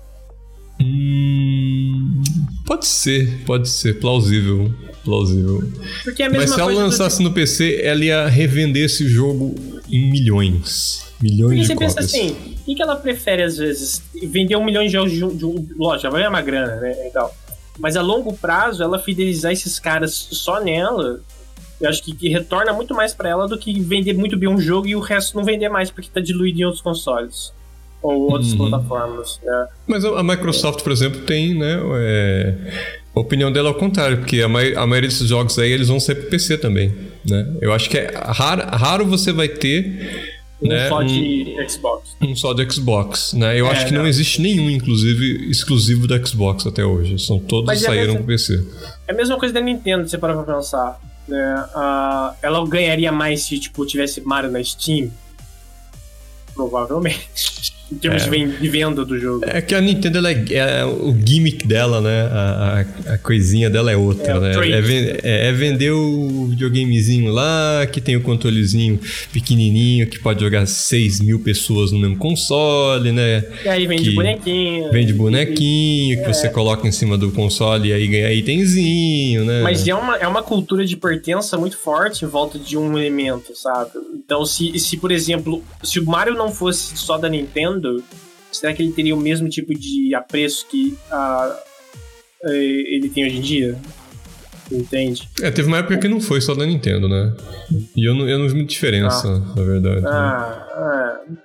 Hum, 0.78 2.22
pode 2.66 2.86
ser, 2.86 3.44
pode 3.46 3.68
ser, 3.68 3.98
plausível. 3.98 4.70
Plausível. 5.02 5.62
Porque 6.04 6.22
é 6.22 6.28
Mas 6.28 6.50
se 6.50 6.60
ela 6.60 6.72
lançasse 6.72 7.22
no 7.22 7.32
PC, 7.32 7.80
ela 7.82 8.04
ia 8.04 8.28
revender 8.28 8.84
esse 8.84 9.08
jogo 9.08 9.54
em 9.88 10.10
milhões. 10.10 11.06
Milhões 11.22 11.48
Porque 11.48 11.62
de 11.62 11.66
você 11.66 11.74
cópias. 11.74 11.94
pensa 11.94 12.16
assim, 12.16 12.30
o 12.60 12.64
que, 12.64 12.74
que 12.74 12.82
ela 12.82 12.96
prefere 12.96 13.42
às 13.42 13.56
vezes? 13.56 14.02
Vender 14.22 14.56
um 14.56 14.64
milhão 14.64 14.84
de 14.84 14.90
jogos 14.90 15.12
de 15.12 15.24
um. 15.24 15.34
De 15.34 15.46
um 15.46 15.66
lógico, 15.78 16.10
vai 16.10 16.20
ganhar 16.20 16.28
uma 16.28 16.42
grana, 16.42 16.76
né? 16.76 17.06
E 17.06 17.10
tal. 17.10 17.34
Mas 17.78 17.96
a 17.96 18.02
longo 18.02 18.32
prazo, 18.32 18.82
ela 18.82 18.98
fidelizar 18.98 19.52
esses 19.52 19.78
caras 19.78 20.14
só 20.14 20.62
nela, 20.62 21.20
eu 21.80 21.88
acho 21.88 22.02
que, 22.02 22.14
que 22.14 22.28
retorna 22.28 22.72
muito 22.72 22.94
mais 22.94 23.12
para 23.12 23.28
ela 23.28 23.46
do 23.46 23.58
que 23.58 23.78
vender 23.80 24.14
muito 24.14 24.36
bem 24.36 24.48
um 24.48 24.58
jogo 24.58 24.86
e 24.86 24.96
o 24.96 25.00
resto 25.00 25.36
não 25.36 25.44
vender 25.44 25.68
mais 25.68 25.90
porque 25.90 26.08
tá 26.12 26.20
diluído 26.20 26.60
em 26.60 26.64
outros 26.64 26.82
consoles 26.82 27.52
ou 28.02 28.30
outras 28.30 28.52
uhum. 28.52 28.70
plataformas. 28.70 29.40
Né? 29.42 29.66
Mas 29.86 30.04
a 30.04 30.22
Microsoft, 30.22 30.82
por 30.82 30.92
exemplo, 30.92 31.20
tem, 31.22 31.54
né? 31.54 31.78
É... 31.96 32.54
A 33.14 33.20
opinião 33.20 33.50
dela 33.50 33.70
é 33.70 33.72
o 33.72 33.74
contrário, 33.74 34.18
porque 34.18 34.42
a, 34.42 34.48
ma 34.48 34.60
a 34.60 34.86
maioria 34.86 35.08
desses 35.08 35.26
jogos 35.26 35.58
aí 35.58 35.70
eles 35.70 35.88
vão 35.88 35.98
ser 35.98 36.16
pro 36.16 36.28
PC 36.28 36.58
também, 36.58 36.94
né? 37.24 37.56
Eu 37.62 37.72
acho 37.72 37.88
que 37.88 37.96
é 37.96 38.12
raro, 38.14 38.62
raro 38.76 39.06
você 39.06 39.32
vai 39.32 39.48
ter 39.48 40.35
um 40.62 40.68
né, 40.68 40.88
só 40.88 41.02
de 41.02 41.56
um, 41.58 41.68
Xbox. 41.68 42.16
Um 42.22 42.36
só 42.36 42.52
de 42.52 42.72
Xbox, 42.72 43.32
né? 43.34 43.58
Eu 43.60 43.66
é, 43.66 43.70
acho 43.70 43.86
que 43.86 43.92
não. 43.92 44.02
não. 44.02 44.08
existe 44.08 44.40
nenhum, 44.40 44.70
inclusive, 44.70 45.50
exclusivo 45.50 46.06
da 46.06 46.22
Xbox 46.24 46.66
até 46.66 46.84
hoje. 46.84 47.18
São 47.18 47.38
todos 47.38 47.66
Mas 47.66 47.80
saíram 47.80 48.14
é 48.14 48.16
pro 48.16 48.26
PC. 48.26 48.66
É 49.06 49.12
a 49.12 49.14
mesma 49.14 49.38
coisa 49.38 49.52
da 49.52 49.60
Nintendo, 49.60 50.04
se 50.04 50.10
você 50.10 50.18
parar 50.18 50.42
pra 50.42 50.54
pensar. 50.54 51.00
Né? 51.28 51.66
Uh, 51.74 52.36
ela 52.40 52.66
ganharia 52.66 53.12
mais 53.12 53.42
se 53.42 53.58
tipo, 53.58 53.84
tivesse 53.84 54.20
Mario 54.22 54.50
na 54.50 54.62
Steam? 54.62 55.10
Provavelmente 56.54 57.75
em 57.90 57.96
termos 57.96 58.24
é. 58.24 58.28
de 58.28 58.68
venda 58.68 59.04
do 59.04 59.18
jogo. 59.18 59.44
É 59.46 59.60
que 59.60 59.74
a 59.74 59.80
Nintendo, 59.80 60.18
ela 60.18 60.30
é, 60.30 60.44
é 60.50 60.84
o 60.84 61.16
gimmick 61.24 61.66
dela, 61.66 62.00
né? 62.00 62.22
A, 62.32 62.84
a, 63.06 63.14
a 63.14 63.18
coisinha 63.18 63.70
dela 63.70 63.92
é 63.92 63.96
outra, 63.96 64.32
é, 64.32 64.40
né? 64.40 64.52
É, 65.22 65.46
é, 65.46 65.48
é, 65.48 65.52
vender 65.52 65.92
o 65.92 66.46
videogamezinho 66.48 67.32
lá, 67.32 67.86
que 67.86 68.00
tem 68.00 68.16
o 68.16 68.20
controlezinho 68.20 68.98
pequenininho, 69.32 70.08
que 70.08 70.18
pode 70.18 70.40
jogar 70.40 70.66
6 70.66 71.20
mil 71.20 71.38
pessoas 71.38 71.92
no 71.92 71.98
mesmo 71.98 72.16
console, 72.16 73.12
né? 73.12 73.44
E 73.64 73.68
aí 73.68 73.86
vende 73.86 74.10
bonequinho. 74.10 74.90
Vende 74.90 75.12
bonequinho, 75.12 76.22
que 76.22 76.26
você 76.26 76.48
coloca 76.48 76.88
em 76.88 76.92
cima 76.92 77.16
do 77.16 77.30
console 77.30 77.90
e 77.90 77.92
aí 77.92 78.06
ganha 78.08 78.32
itemzinho, 78.32 79.44
né? 79.44 79.62
Mas 79.62 79.86
é 79.86 79.94
uma, 79.94 80.16
é 80.16 80.26
uma 80.26 80.42
cultura 80.42 80.84
de 80.84 80.96
pertença 80.96 81.56
muito 81.56 81.78
forte 81.78 82.24
em 82.24 82.28
volta 82.28 82.58
de 82.58 82.76
um 82.76 82.98
elemento, 82.98 83.54
sabe? 83.54 83.90
Então, 84.12 84.44
se, 84.44 84.76
se 84.78 84.96
por 84.96 85.12
exemplo, 85.12 85.62
se 85.84 86.00
o 86.00 86.04
Mario 86.04 86.34
não 86.34 86.50
fosse 86.50 86.96
só 86.96 87.16
da 87.16 87.28
Nintendo, 87.28 87.75
será 88.52 88.72
que 88.72 88.82
ele 88.82 88.92
teria 88.92 89.14
o 89.14 89.20
mesmo 89.20 89.48
tipo 89.48 89.74
de 89.74 90.14
apreço 90.14 90.66
que 90.68 90.96
a, 91.10 91.60
a, 92.44 92.50
ele 92.52 93.08
tem 93.08 93.26
hoje 93.26 93.36
em 93.36 93.40
dia? 93.40 93.78
Entende? 94.70 95.28
É, 95.40 95.50
teve 95.50 95.68
uma 95.68 95.78
época 95.78 95.96
que 95.98 96.08
não 96.08 96.20
foi 96.20 96.40
só 96.40 96.54
da 96.54 96.66
Nintendo, 96.66 97.08
né? 97.08 97.32
E 97.96 98.04
eu 98.04 98.14
não, 98.14 98.28
eu 98.28 98.38
não 98.38 98.48
vi 98.48 98.54
muita 98.54 98.70
diferença, 98.70 99.28
ah. 99.28 99.54
na 99.54 99.62
verdade. 99.62 100.00
Né? 100.00 100.10
Ah, 100.10 101.20
né? 101.28 101.36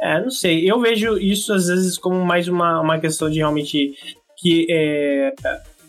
é. 0.00 0.16
é, 0.16 0.20
não 0.22 0.30
sei. 0.30 0.70
Eu 0.70 0.80
vejo 0.80 1.18
isso 1.18 1.52
às 1.52 1.66
vezes 1.66 1.98
como 1.98 2.24
mais 2.24 2.46
uma, 2.46 2.80
uma 2.80 2.98
questão 3.00 3.28
de 3.28 3.38
realmente 3.38 3.92
que 4.38 4.66
é, 4.70 5.32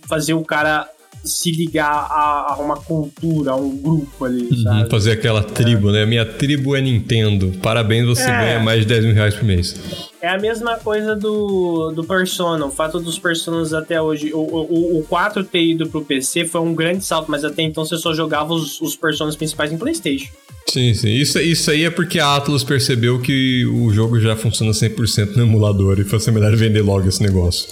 fazer 0.07 0.33
o 0.33 0.43
cara 0.43 0.89
se 1.25 1.51
ligar 1.51 1.89
a, 1.89 2.53
a, 2.53 2.57
uma 2.59 2.75
cultura, 2.77 3.51
a 3.51 3.55
um 3.55 3.75
grupo 3.75 4.25
ali, 4.25 4.47
uhum? 4.49 4.89
Fazer 4.89 5.11
aquela 5.11 5.43
tribo, 5.43 5.91
né? 5.91 6.05
Minha 6.05 6.25
tribo 6.25 6.75
é 6.75 6.81
Nintendo. 6.81 7.51
Parabéns, 7.61 8.05
você 8.05 8.23
é. 8.23 8.27
ganha 8.27 8.59
mais 8.59 8.81
de 8.81 8.85
10 8.85 9.05
mil 9.05 9.13
reais 9.13 9.33
por 9.33 9.43
mês. 9.43 9.75
É 10.21 10.29
a 10.29 10.39
mesma 10.39 10.77
coisa 10.77 11.15
do, 11.15 11.91
do 11.91 12.03
Persona. 12.03 12.65
O 12.65 12.71
fato 12.71 12.99
dos 12.99 13.19
Personas 13.19 13.73
até 13.73 14.01
hoje. 14.01 14.31
O, 14.33 14.39
o, 14.39 14.99
o 14.99 15.03
4 15.03 15.43
ter 15.43 15.63
ido 15.63 15.87
pro 15.87 16.03
PC 16.03 16.45
foi 16.45 16.61
um 16.61 16.73
grande 16.73 17.03
salto, 17.03 17.29
mas 17.29 17.43
até 17.43 17.63
então 17.63 17.85
você 17.85 17.97
só 17.97 18.13
jogava 18.13 18.53
os, 18.53 18.79
os 18.81 18.95
Personas 18.95 19.35
principais 19.35 19.71
em 19.71 19.77
PlayStation. 19.77 20.31
Sim, 20.67 20.93
sim. 20.93 21.09
Isso, 21.09 21.39
isso 21.39 21.69
aí 21.69 21.83
é 21.83 21.89
porque 21.89 22.19
a 22.19 22.35
Atlas 22.35 22.63
percebeu 22.63 23.21
que 23.21 23.65
o 23.67 23.93
jogo 23.93 24.19
já 24.19 24.35
funciona 24.35 24.71
100% 24.71 25.35
no 25.35 25.43
emulador 25.43 25.99
e 25.99 26.03
foi 26.03 26.19
melhor 26.33 26.55
vender 26.55 26.81
logo 26.81 27.07
esse 27.07 27.21
negócio. 27.21 27.69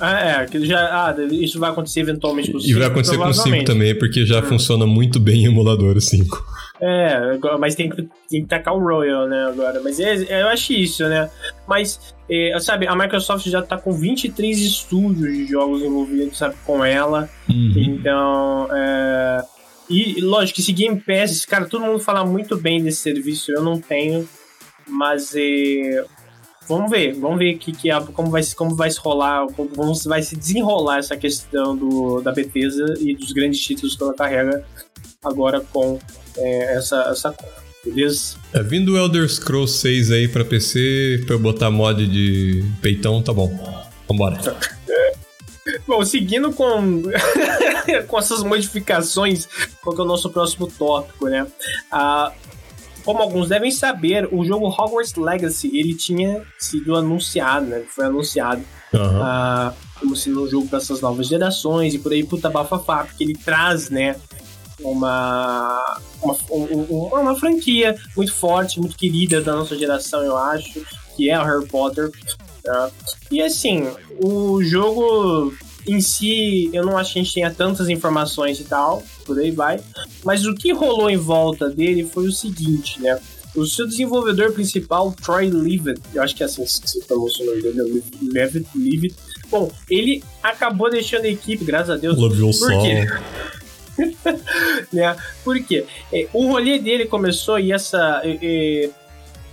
Ah, 0.00 0.42
é, 0.42 0.46
que 0.46 0.64
já, 0.66 0.78
ah, 0.78 1.14
isso 1.30 1.58
vai 1.58 1.70
acontecer 1.70 2.00
eventualmente 2.00 2.50
com 2.50 2.58
o 2.58 2.60
5. 2.60 2.70
E 2.70 2.78
vai 2.78 2.88
acontecer 2.88 3.16
com 3.16 3.24
o 3.24 3.34
5 3.34 3.64
também, 3.64 3.98
porque 3.98 4.26
já 4.26 4.40
hum. 4.40 4.42
funciona 4.42 4.86
muito 4.86 5.18
bem 5.18 5.44
em 5.44 5.46
emulador 5.46 5.96
o 5.96 6.00
5. 6.00 6.44
É, 6.80 7.38
mas 7.58 7.74
tem 7.74 7.88
que, 7.88 8.02
tem 8.28 8.42
que 8.42 8.48
tacar 8.48 8.74
o 8.74 8.78
Royal, 8.78 9.26
né, 9.26 9.46
agora. 9.46 9.80
Mas 9.82 9.98
é, 9.98 10.24
é, 10.24 10.42
eu 10.42 10.48
acho 10.48 10.72
isso, 10.72 11.08
né? 11.08 11.30
Mas, 11.66 12.14
é, 12.30 12.58
sabe, 12.60 12.86
a 12.86 12.94
Microsoft 12.94 13.46
já 13.46 13.62
tá 13.62 13.78
com 13.78 13.92
23 13.92 14.58
estúdios 14.60 15.32
de 15.32 15.46
jogos 15.46 15.82
envolvidos, 15.82 16.36
sabe, 16.36 16.54
com 16.64 16.84
ela. 16.84 17.28
Uhum. 17.48 17.72
Então, 17.76 18.68
é... 18.72 19.44
E, 19.88 20.20
lógico, 20.20 20.60
esse 20.60 20.72
Game 20.72 21.00
Pass, 21.00 21.44
cara, 21.44 21.66
todo 21.66 21.84
mundo 21.84 22.00
fala 22.00 22.24
muito 22.24 22.56
bem 22.56 22.82
desse 22.82 22.98
serviço, 22.98 23.52
eu 23.52 23.62
não 23.62 23.80
tenho, 23.80 24.28
mas 24.88 25.32
é, 25.36 26.04
vamos 26.68 26.90
ver, 26.90 27.14
vamos 27.14 27.38
ver 27.38 27.58
que, 27.58 27.72
que 27.72 27.90
é, 27.90 28.00
como, 28.00 28.30
vai, 28.30 28.42
como 28.54 28.74
vai 28.74 28.90
se 28.90 28.98
rolar, 28.98 29.46
como 29.54 29.94
vai 30.04 30.22
se 30.22 30.36
desenrolar 30.36 30.98
essa 30.98 31.16
questão 31.16 31.76
do, 31.76 32.20
da 32.20 32.32
Bethesda 32.32 32.94
e 33.00 33.14
dos 33.14 33.32
grandes 33.32 33.60
títulos 33.60 33.96
que 33.96 34.02
ela 34.02 34.14
carrega 34.14 34.64
agora 35.24 35.60
com 35.72 35.98
é, 36.36 36.76
essa, 36.76 37.02
essa 37.10 37.30
conta. 37.32 37.66
Beleza? 37.84 38.36
É, 38.52 38.62
vindo 38.62 38.94
o 38.94 38.96
Elder 38.96 39.28
Scrolls 39.28 39.78
6 39.78 40.10
aí 40.10 40.28
pra 40.28 40.44
PC, 40.44 41.22
pra 41.24 41.36
eu 41.36 41.38
botar 41.38 41.70
mod 41.70 42.04
de 42.04 42.64
peitão, 42.82 43.22
tá 43.22 43.32
bom. 43.32 43.50
Vambora. 44.08 44.38
Bom, 45.86 46.04
seguindo 46.04 46.52
com, 46.52 47.02
com 48.06 48.18
essas 48.18 48.42
modificações, 48.42 49.48
qual 49.82 49.96
é 49.96 50.00
o 50.00 50.04
nosso 50.04 50.30
próximo 50.30 50.68
tópico, 50.68 51.28
né? 51.28 51.46
Ah, 51.90 52.32
como 53.06 53.22
alguns 53.22 53.48
devem 53.48 53.70
saber, 53.70 54.28
o 54.32 54.44
jogo 54.44 54.66
Hogwarts 54.66 55.14
Legacy 55.14 55.70
ele 55.72 55.94
tinha 55.94 56.42
sido 56.58 56.96
anunciado, 56.96 57.66
né? 57.66 57.84
Foi 57.88 58.04
anunciado 58.04 58.62
uhum. 58.92 59.20
uh, 59.20 59.72
como 60.00 60.16
sendo 60.16 60.42
um 60.42 60.48
jogo 60.48 60.66
para 60.66 60.78
essas 60.78 61.00
novas 61.00 61.28
gerações 61.28 61.94
e 61.94 62.00
por 62.00 62.12
aí 62.12 62.24
puta 62.24 62.50
bafafá, 62.50 63.04
porque 63.04 63.22
ele 63.22 63.34
traz, 63.34 63.90
né? 63.90 64.16
Uma, 64.80 66.00
uma, 66.20 66.36
uma, 66.50 67.20
uma 67.20 67.36
franquia 67.36 67.96
muito 68.16 68.34
forte, 68.34 68.80
muito 68.80 68.96
querida 68.96 69.40
da 69.40 69.54
nossa 69.54 69.78
geração, 69.78 70.22
eu 70.22 70.36
acho, 70.36 70.84
que 71.16 71.30
é 71.30 71.38
o 71.38 71.44
Harry 71.44 71.66
Potter. 71.66 72.10
Tá? 72.64 72.90
E 73.30 73.40
assim, 73.40 73.88
o 74.20 74.62
jogo 74.64 75.54
em 75.86 76.00
si, 76.00 76.70
eu 76.72 76.84
não 76.84 76.96
acho 76.96 77.12
que 77.12 77.18
a 77.18 77.22
gente 77.22 77.34
tenha 77.34 77.50
tantas 77.50 77.88
informações 77.88 78.60
e 78.60 78.64
tal, 78.64 79.02
por 79.24 79.38
aí 79.38 79.50
vai. 79.50 79.80
Mas 80.24 80.46
o 80.46 80.54
que 80.54 80.72
rolou 80.72 81.10
em 81.10 81.16
volta 81.16 81.68
dele 81.68 82.04
foi 82.04 82.26
o 82.26 82.32
seguinte, 82.32 83.00
né? 83.00 83.18
O 83.54 83.64
seu 83.64 83.86
desenvolvedor 83.86 84.52
principal, 84.52 85.12
Troy 85.12 85.48
Leavitt, 85.48 86.00
eu 86.14 86.22
acho 86.22 86.34
que 86.34 86.42
é 86.42 86.46
assim 86.46 86.62
que 86.62 86.90
se 86.90 87.00
pronuncia 87.04 87.44
o 87.44 87.48
nome 87.48 87.62
dele, 87.62 88.02
Leavitt, 88.22 88.68
Leavitt. 88.74 89.16
Bom, 89.50 89.72
ele 89.90 90.22
acabou 90.42 90.90
deixando 90.90 91.24
a 91.24 91.28
equipe, 91.28 91.64
graças 91.64 91.90
a 91.90 91.96
Deus. 91.96 92.18
Love 92.18 92.58
por 92.58 92.70
quê? 92.82 93.06
né? 94.92 95.16
Por 95.42 95.58
quê? 95.62 95.86
É, 96.12 96.28
o 96.32 96.48
rolê 96.48 96.78
dele 96.78 97.06
começou 97.06 97.58
e 97.58 97.72
essa. 97.72 98.20
É, 98.24 98.90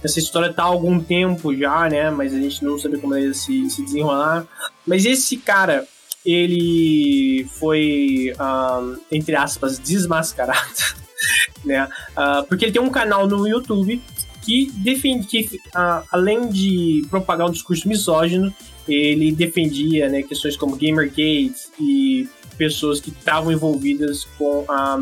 essa 0.03 0.19
história 0.19 0.51
tá 0.51 0.63
há 0.63 0.65
algum 0.65 0.99
tempo 0.99 1.55
já, 1.55 1.87
né? 1.87 2.11
Mas 2.11 2.33
a 2.33 2.37
gente 2.37 2.61
não 2.63 2.77
sabe 2.77 2.97
como 2.97 3.15
ele 3.15 3.27
ia 3.27 3.33
se, 3.33 3.69
se 3.69 3.81
desenrolar. 3.83 4.45
Mas 4.85 5.05
esse 5.05 5.37
cara, 5.37 5.87
ele 6.25 7.45
foi, 7.51 8.33
um, 8.39 8.97
entre 9.11 9.35
aspas, 9.35 9.77
desmascarado, 9.79 10.95
né? 11.63 11.87
Uh, 12.11 12.45
porque 12.47 12.65
ele 12.65 12.71
tem 12.71 12.81
um 12.81 12.89
canal 12.89 13.27
no 13.27 13.47
YouTube 13.47 14.01
que 14.41 14.71
defende 14.75 15.25
que, 15.25 15.57
uh, 15.67 16.03
além 16.11 16.49
de 16.49 17.05
propagar 17.09 17.47
um 17.47 17.51
discurso 17.51 17.87
misógino, 17.87 18.53
ele 18.87 19.31
defendia 19.31 20.09
né, 20.09 20.21
questões 20.21 20.57
como 20.57 20.75
Gamergate 20.75 21.55
e 21.79 22.27
pessoas 22.57 22.99
que 22.99 23.09
estavam 23.09 23.51
envolvidas 23.51 24.25
com 24.37 24.65
a 24.67 25.01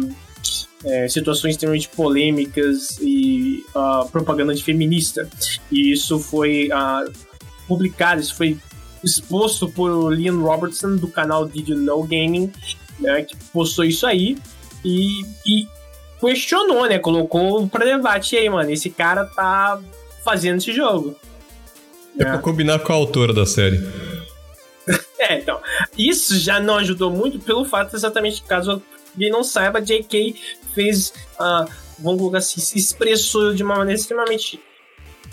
é, 0.83 1.07
situações 1.07 1.51
extremamente 1.51 1.89
polêmicas 1.89 2.97
e 2.99 3.63
uh, 3.75 4.07
propaganda 4.09 4.53
de 4.53 4.63
feminista. 4.63 5.29
E 5.71 5.91
isso 5.91 6.19
foi 6.19 6.69
uh, 6.69 7.11
publicado, 7.67 8.21
isso 8.21 8.35
foi 8.35 8.57
exposto 9.03 9.69
por 9.69 10.13
Liam 10.13 10.41
Robertson 10.41 10.95
do 10.95 11.07
canal 11.07 11.47
Did 11.47 11.69
You 11.69 11.77
Know 11.77 12.03
Gaming, 12.03 12.51
né, 12.99 13.23
que 13.23 13.35
postou 13.51 13.83
isso 13.83 14.05
aí 14.05 14.37
e, 14.83 15.23
e 15.45 15.67
questionou, 16.19 16.87
né? 16.87 16.99
Colocou 16.99 17.67
pra 17.67 17.85
debate 17.85 18.37
aí, 18.37 18.49
mano. 18.49 18.69
Esse 18.69 18.89
cara 18.89 19.25
tá 19.25 19.81
fazendo 20.23 20.57
esse 20.57 20.71
jogo. 20.71 21.15
É 22.17 22.23
né? 22.23 22.31
pra 22.31 22.37
combinar 22.39 22.79
com 22.79 22.93
a 22.93 22.95
autora 22.95 23.33
da 23.33 23.45
série. 23.45 23.81
é, 25.19 25.39
então. 25.39 25.59
Isso 25.97 26.37
já 26.37 26.59
não 26.59 26.77
ajudou 26.77 27.09
muito 27.09 27.39
pelo 27.39 27.65
fato, 27.65 27.95
exatamente, 27.95 28.43
caso 28.43 28.81
alguém 29.13 29.29
não 29.29 29.43
saiba, 29.43 29.81
J.K. 29.81 30.35
fez, 30.73 31.13
uh, 31.39 31.69
vamos 31.99 32.19
colocar 32.19 32.37
assim, 32.37 32.61
se 32.61 32.77
expressou 32.77 33.53
de 33.53 33.63
uma 33.63 33.75
maneira 33.75 33.99
extremamente 33.99 34.59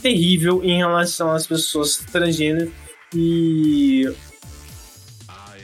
terrível 0.02 0.62
em 0.64 0.78
relação 0.78 1.30
às 1.30 1.46
pessoas 1.46 1.96
transgênero 1.96 2.72
e. 3.14 4.10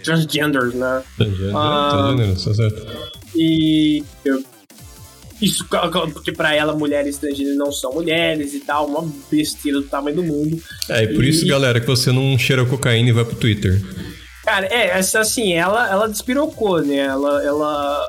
transgenders, 0.03 0.75
né? 0.75 1.03
Transgênero, 1.17 1.53
transgênero, 1.91 2.45
tá 2.45 2.55
certo. 2.55 2.87
E. 3.35 4.05
Isso, 5.43 5.67
porque 6.13 6.33
para 6.33 6.55
ela 6.55 6.75
mulheres 6.75 7.19
transgêneras 7.19 7.59
não 7.59 7.73
são 7.73 7.93
mulheres 7.93 8.55
e 8.55 8.61
tal, 8.61 8.87
uma 8.87 9.13
besteira 9.31 9.81
do 9.81 9.87
tamanho 9.87 10.17
do 10.17 10.23
mundo. 10.23 10.63
É, 10.89 11.05
e 11.05 11.09
por 11.09 11.25
e... 11.25 11.29
isso, 11.29 11.47
galera, 11.47 11.81
que 11.81 11.87
você 11.87 12.13
não 12.13 12.39
cheira 12.39 12.65
cocaína 12.65 13.11
e 13.11 13.13
vai 13.13 13.25
pro 13.25 13.37
Twitter. 13.37 13.83
Cara, 14.45 14.67
é, 14.67 14.99
essa 14.99 15.21
assim, 15.21 15.55
ela, 15.55 15.91
ela 15.91 16.07
despirocou, 16.07 16.83
né? 16.83 16.97
Ela. 16.99 17.43
ela 17.43 18.07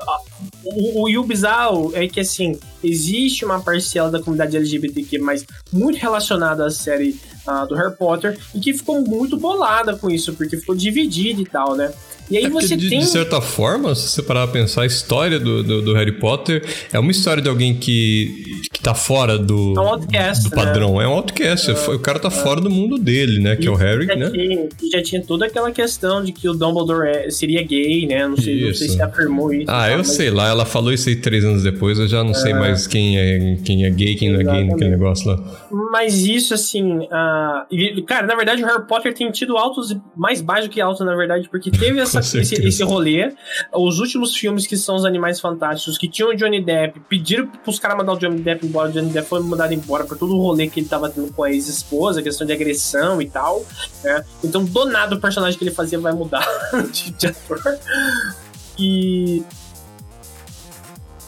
o, 0.62 1.02
o, 1.02 1.20
o 1.20 1.24
bizarro 1.24 1.92
é 1.94 2.06
que, 2.06 2.20
assim, 2.20 2.58
existe 2.84 3.44
uma 3.44 3.60
parcela 3.60 4.10
da 4.10 4.20
comunidade 4.20 4.56
LGBTQ, 4.56 5.18
mas 5.18 5.44
muito 5.72 5.98
relacionada 5.98 6.66
à 6.66 6.70
série 6.70 7.18
uh, 7.46 7.66
do 7.66 7.74
Harry 7.74 7.94
Potter, 7.96 8.38
e 8.54 8.60
que 8.60 8.72
ficou 8.72 9.00
muito 9.02 9.36
bolada 9.36 9.96
com 9.96 10.10
isso, 10.10 10.34
porque 10.34 10.56
ficou 10.56 10.74
dividida 10.74 11.40
e 11.40 11.44
tal, 11.44 11.74
né? 11.74 11.92
E 12.30 12.36
aí 12.36 12.44
é 12.44 12.48
você 12.50 12.76
de, 12.76 12.88
tem. 12.88 13.00
De 13.00 13.06
certa 13.06 13.40
forma, 13.40 13.94
se 13.94 14.08
você 14.08 14.22
parar 14.22 14.46
pra 14.46 14.60
pensar, 14.60 14.82
a 14.82 14.86
história 14.86 15.38
do, 15.38 15.62
do, 15.62 15.82
do, 15.82 15.94
Harry 15.94 16.12
Potter 16.12 16.64
é 16.92 16.98
uma 16.98 17.10
história 17.10 17.42
de 17.42 17.48
alguém 17.48 17.74
que, 17.74 18.60
que 18.72 18.80
tá 18.80 18.94
fora 18.94 19.38
do, 19.38 19.74
é 19.76 19.80
um 19.80 19.88
outcast, 19.88 20.44
do 20.44 20.50
padrão. 20.50 20.98
Né? 20.98 21.04
É 21.04 21.08
um 21.08 21.12
outcast. 21.12 21.70
É, 21.70 21.74
o 21.74 21.98
cara 21.98 22.18
tá 22.18 22.28
é. 22.28 22.30
fora 22.30 22.60
do 22.60 22.70
mundo 22.70 22.98
dele, 22.98 23.40
né? 23.40 23.56
Que 23.56 23.68
é 23.68 23.70
o 23.70 23.74
Harry, 23.74 24.06
né? 24.06 24.30
Tinha, 24.30 24.68
já 24.92 25.02
tinha 25.02 25.22
toda 25.22 25.46
aquela 25.46 25.70
questão 25.70 26.22
de 26.22 26.32
que 26.32 26.48
o 26.48 26.54
Dumbledore 26.54 27.08
é, 27.08 27.30
seria 27.30 27.62
gay, 27.62 28.06
né? 28.06 28.26
Não 28.26 28.36
sei, 28.36 28.66
não 28.66 28.74
sei 28.74 28.88
se 28.88 29.02
afirmou 29.02 29.52
isso. 29.52 29.70
Ah, 29.70 29.90
eu 29.90 29.98
mas... 29.98 30.08
sei 30.08 30.30
lá. 30.30 30.48
Ela 30.48 30.64
falou 30.64 30.92
isso 30.92 31.08
aí 31.08 31.16
três 31.16 31.44
anos 31.44 31.62
depois. 31.62 31.98
Eu 31.98 32.08
já 32.08 32.24
não 32.24 32.34
sei 32.34 32.52
é. 32.52 32.54
mais 32.54 32.86
quem 32.86 33.18
é, 33.18 33.56
quem 33.64 33.84
é 33.84 33.90
gay, 33.90 34.14
quem 34.16 34.28
Exatamente. 34.28 34.44
não 34.44 34.54
é 34.54 34.58
gay 34.58 34.70
naquele 34.70 34.90
negócio 34.90 35.28
lá. 35.28 35.66
Mas 35.92 36.26
isso, 36.26 36.54
assim. 36.54 36.98
Uh, 36.98 38.02
cara, 38.04 38.26
na 38.26 38.34
verdade, 38.34 38.62
o 38.62 38.66
Harry 38.66 38.86
Potter 38.86 39.14
tem 39.14 39.30
tido 39.30 39.56
altos 39.56 39.96
mais 40.16 40.40
baixos 40.40 40.68
que 40.68 40.80
altos, 40.80 41.04
na 41.04 41.14
verdade, 41.14 41.48
porque 41.48 41.70
teve 41.70 42.00
essa, 42.00 42.15
esse, 42.20 42.54
esse 42.54 42.82
rolê. 42.82 43.32
Os 43.72 43.98
últimos 43.98 44.36
filmes 44.36 44.66
que 44.66 44.76
são 44.76 44.96
os 44.96 45.04
Animais 45.04 45.40
Fantásticos, 45.40 45.98
que 45.98 46.08
tinham 46.08 46.30
o 46.30 46.36
Johnny 46.36 46.62
Depp, 46.62 47.00
pediram 47.08 47.46
pros 47.46 47.78
caras 47.78 47.96
mandar 47.96 48.12
o 48.14 48.18
Johnny 48.18 48.40
Depp 48.40 48.66
embora. 48.66 48.90
O 48.90 48.92
Johnny 48.92 49.10
Depp 49.10 49.28
foi 49.28 49.40
mandado 49.40 49.72
embora 49.74 50.04
por 50.04 50.16
todo 50.16 50.34
o 50.34 50.40
rolê 50.40 50.68
que 50.68 50.80
ele 50.80 50.88
tava 50.88 51.08
tendo 51.08 51.32
com 51.32 51.44
a 51.44 51.50
ex-esposa, 51.50 52.22
questão 52.22 52.46
de 52.46 52.52
agressão 52.52 53.20
e 53.20 53.28
tal. 53.28 53.64
Né? 54.02 54.24
Então, 54.42 54.64
do 54.64 54.84
nada, 54.86 55.14
o 55.14 55.20
personagem 55.20 55.58
que 55.58 55.64
ele 55.64 55.74
fazia 55.74 55.98
vai 55.98 56.12
mudar 56.12 56.46
de, 56.92 57.10
de 57.12 57.26
ator. 57.26 57.60
E 58.78 59.42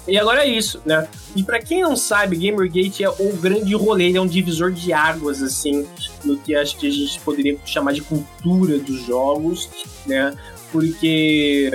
e 0.09 0.17
agora 0.17 0.43
é 0.43 0.49
isso, 0.49 0.81
né? 0.87 1.07
E 1.37 1.43
para 1.43 1.61
quem 1.61 1.83
não 1.83 1.95
sabe, 1.95 2.35
Gamergate 2.35 3.05
é 3.05 3.11
o 3.11 3.37
grande 3.37 3.75
rolê, 3.75 4.07
ele 4.07 4.17
é 4.17 4.21
um 4.21 4.27
divisor 4.27 4.73
de 4.73 4.91
águas, 4.91 5.43
assim, 5.43 5.87
no 6.25 6.39
que 6.39 6.55
acho 6.57 6.79
que 6.79 6.87
a 6.87 6.91
gente 6.91 7.21
poderia 7.21 7.59
chamar 7.67 7.93
de 7.93 8.01
cultura 8.01 8.79
dos 8.79 9.05
jogos, 9.05 9.69
né? 10.07 10.35
Porque 10.73 11.71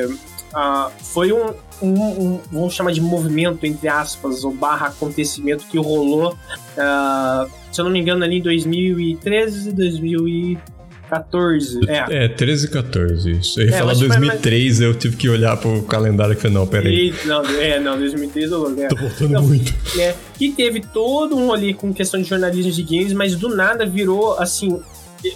uh, 0.53 0.91
foi 0.99 1.32
um, 1.32 1.53
um, 1.82 2.01
um, 2.01 2.39
vamos 2.51 2.73
chamar 2.73 2.91
de 2.91 2.99
movimento, 3.01 3.65
entre 3.65 3.88
aspas, 3.88 4.43
ou 4.43 4.53
barra 4.53 4.88
acontecimento 4.88 5.65
que 5.67 5.77
rolou, 5.77 6.34
uh, 6.34 7.49
se 7.71 7.79
eu 7.82 7.86
não 7.86 7.91
me 7.91 7.99
engano, 7.99 8.23
ali 8.23 8.38
em 8.38 8.41
2013, 8.41 9.71
2014. 9.73 11.82
É, 11.88 12.25
é 12.25 12.27
13 12.27 12.65
e 12.65 12.69
14, 12.69 13.32
isso. 13.32 13.60
Eu 13.60 13.67
ia 13.67 13.75
é, 13.75 13.79
falar 13.79 13.95
2003, 13.95 14.82
eu 14.82 14.93
tive 14.95 15.17
que 15.17 15.27
olhar 15.29 15.58
pro 15.58 15.82
calendário 15.84 16.34
e 16.34 16.36
falei, 16.36 16.58
não, 16.58 16.67
peraí. 16.67 17.10
E, 17.10 17.13
não, 17.27 17.43
é, 17.45 17.79
não, 17.79 17.97
2003 17.97 18.51
eu 18.51 18.79
é. 18.79 18.88
Tô 18.88 18.95
voltando 18.95 19.32
então, 19.32 19.43
muito. 19.43 19.73
É, 19.99 20.15
e 20.39 20.51
teve 20.51 20.82
todo 20.82 21.36
um 21.36 21.47
rolê 21.47 21.73
com 21.73 21.91
questão 21.93 22.21
de 22.21 22.27
jornalismo 22.27 22.71
de 22.71 22.84
games, 22.84 23.13
mas 23.13 23.36
do 23.36 23.56
nada 23.56 23.86
virou, 23.86 24.39
assim, 24.39 24.82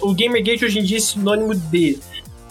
o 0.02 0.14
Gamergate 0.14 0.64
hoje 0.64 0.80
em 0.80 0.82
dia 0.82 0.98
é 0.98 1.00
sinônimo 1.00 1.54
de 1.54 1.98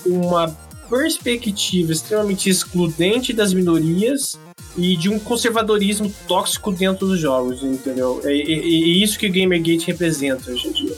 uma 0.06 0.56
perspectiva 0.90 1.92
extremamente 1.92 2.50
excludente 2.50 3.34
das 3.34 3.54
minorias 3.54 4.40
e 4.78 4.96
de 4.96 5.10
um 5.10 5.20
conservadorismo 5.20 6.14
tóxico 6.28 6.72
dentro 6.72 7.08
dos 7.08 7.20
jogos, 7.20 7.64
entendeu? 7.64 8.22
É, 8.24 8.32
é, 8.32 8.54
é 8.54 8.58
isso 8.58 9.18
que 9.18 9.28
o 9.28 9.34
Gamergate 9.34 9.88
representa 9.88 10.52
hoje 10.52 10.68
em 10.68 10.72
dia. 10.72 10.96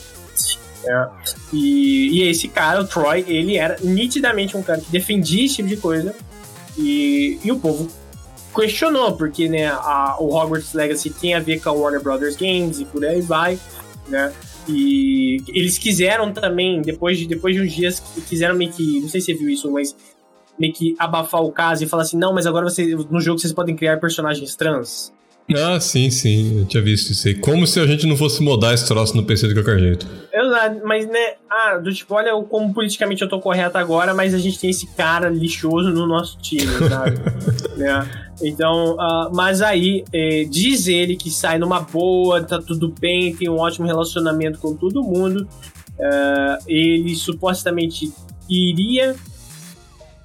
É. 0.84 1.08
E, 1.52 2.18
e 2.18 2.28
esse 2.28 2.48
cara, 2.48 2.80
o 2.80 2.86
Troy, 2.86 3.24
ele 3.26 3.56
era 3.56 3.76
nitidamente 3.82 4.56
um 4.56 4.62
cara 4.62 4.80
que 4.80 4.90
defendia 4.90 5.44
esse 5.44 5.56
tipo 5.56 5.68
de 5.68 5.76
coisa 5.76 6.14
e, 6.78 7.38
e 7.44 7.52
o 7.52 7.58
povo 7.58 7.88
questionou, 8.54 9.16
porque 9.16 9.48
né, 9.48 9.68
a, 9.68 10.16
o 10.18 10.34
Hogwarts 10.34 10.72
Legacy 10.72 11.10
tem 11.10 11.34
a 11.34 11.40
ver 11.40 11.60
com 11.60 11.70
a 11.70 11.72
Warner 11.72 12.02
Brothers 12.02 12.36
Games 12.36 12.80
e 12.80 12.84
por 12.84 13.04
aí 13.04 13.20
vai, 13.20 13.58
né? 14.08 14.32
E 14.68 15.38
eles 15.48 15.78
quiseram 15.78 16.32
também, 16.32 16.80
depois 16.82 17.18
de, 17.18 17.26
depois 17.26 17.54
de 17.54 17.62
uns 17.62 17.72
dias, 17.72 18.00
quiseram 18.28 18.54
meio 18.54 18.70
que. 18.72 19.00
Não 19.00 19.08
sei 19.08 19.20
se 19.20 19.26
você 19.32 19.34
viu 19.34 19.48
isso, 19.48 19.70
mas 19.70 19.96
meio 20.58 20.72
que 20.72 20.94
abafar 20.98 21.42
o 21.42 21.50
caso 21.50 21.82
e 21.84 21.88
falar 21.88 22.02
assim: 22.02 22.18
não, 22.18 22.32
mas 22.32 22.46
agora 22.46 22.68
você, 22.68 22.94
no 23.10 23.20
jogo 23.20 23.38
vocês 23.38 23.52
podem 23.52 23.74
criar 23.74 23.98
personagens 23.98 24.54
trans. 24.54 25.12
Ah, 25.56 25.80
sim, 25.80 26.10
sim, 26.10 26.60
eu 26.60 26.66
tinha 26.66 26.82
visto 26.82 27.10
isso 27.10 27.26
aí. 27.26 27.34
Como 27.34 27.66
se 27.66 27.80
a 27.80 27.86
gente 27.86 28.06
não 28.06 28.16
fosse 28.16 28.40
mudar 28.42 28.72
esse 28.72 28.86
troço 28.86 29.16
no 29.16 29.24
PC 29.24 29.48
de 29.48 29.54
qualquer 29.54 29.80
jeito. 29.80 30.06
Exato, 30.32 30.80
mas 30.84 31.08
né, 31.08 31.34
ah, 31.50 31.76
do 31.78 31.92
tipo, 31.92 32.14
olha 32.14 32.32
como 32.44 32.72
politicamente 32.72 33.22
eu 33.22 33.28
tô 33.28 33.40
correto 33.40 33.76
agora, 33.76 34.14
mas 34.14 34.32
a 34.32 34.38
gente 34.38 34.60
tem 34.60 34.70
esse 34.70 34.86
cara 34.94 35.28
lixoso 35.28 35.90
no 35.90 36.06
nosso 36.06 36.38
time, 36.38 36.70
sabe? 36.88 37.18
né? 37.76 38.29
Então, 38.42 38.94
uh, 38.94 39.34
mas 39.34 39.60
aí, 39.60 40.04
eh, 40.12 40.44
diz 40.48 40.88
ele 40.88 41.16
que 41.16 41.30
sai 41.30 41.58
numa 41.58 41.80
boa, 41.80 42.42
tá 42.42 42.60
tudo 42.60 42.92
bem, 42.98 43.34
tem 43.34 43.48
um 43.48 43.58
ótimo 43.58 43.86
relacionamento 43.86 44.58
com 44.58 44.74
todo 44.74 45.02
mundo. 45.02 45.46
Uh, 45.98 46.64
ele 46.66 47.14
supostamente 47.14 48.10
iria 48.48 49.14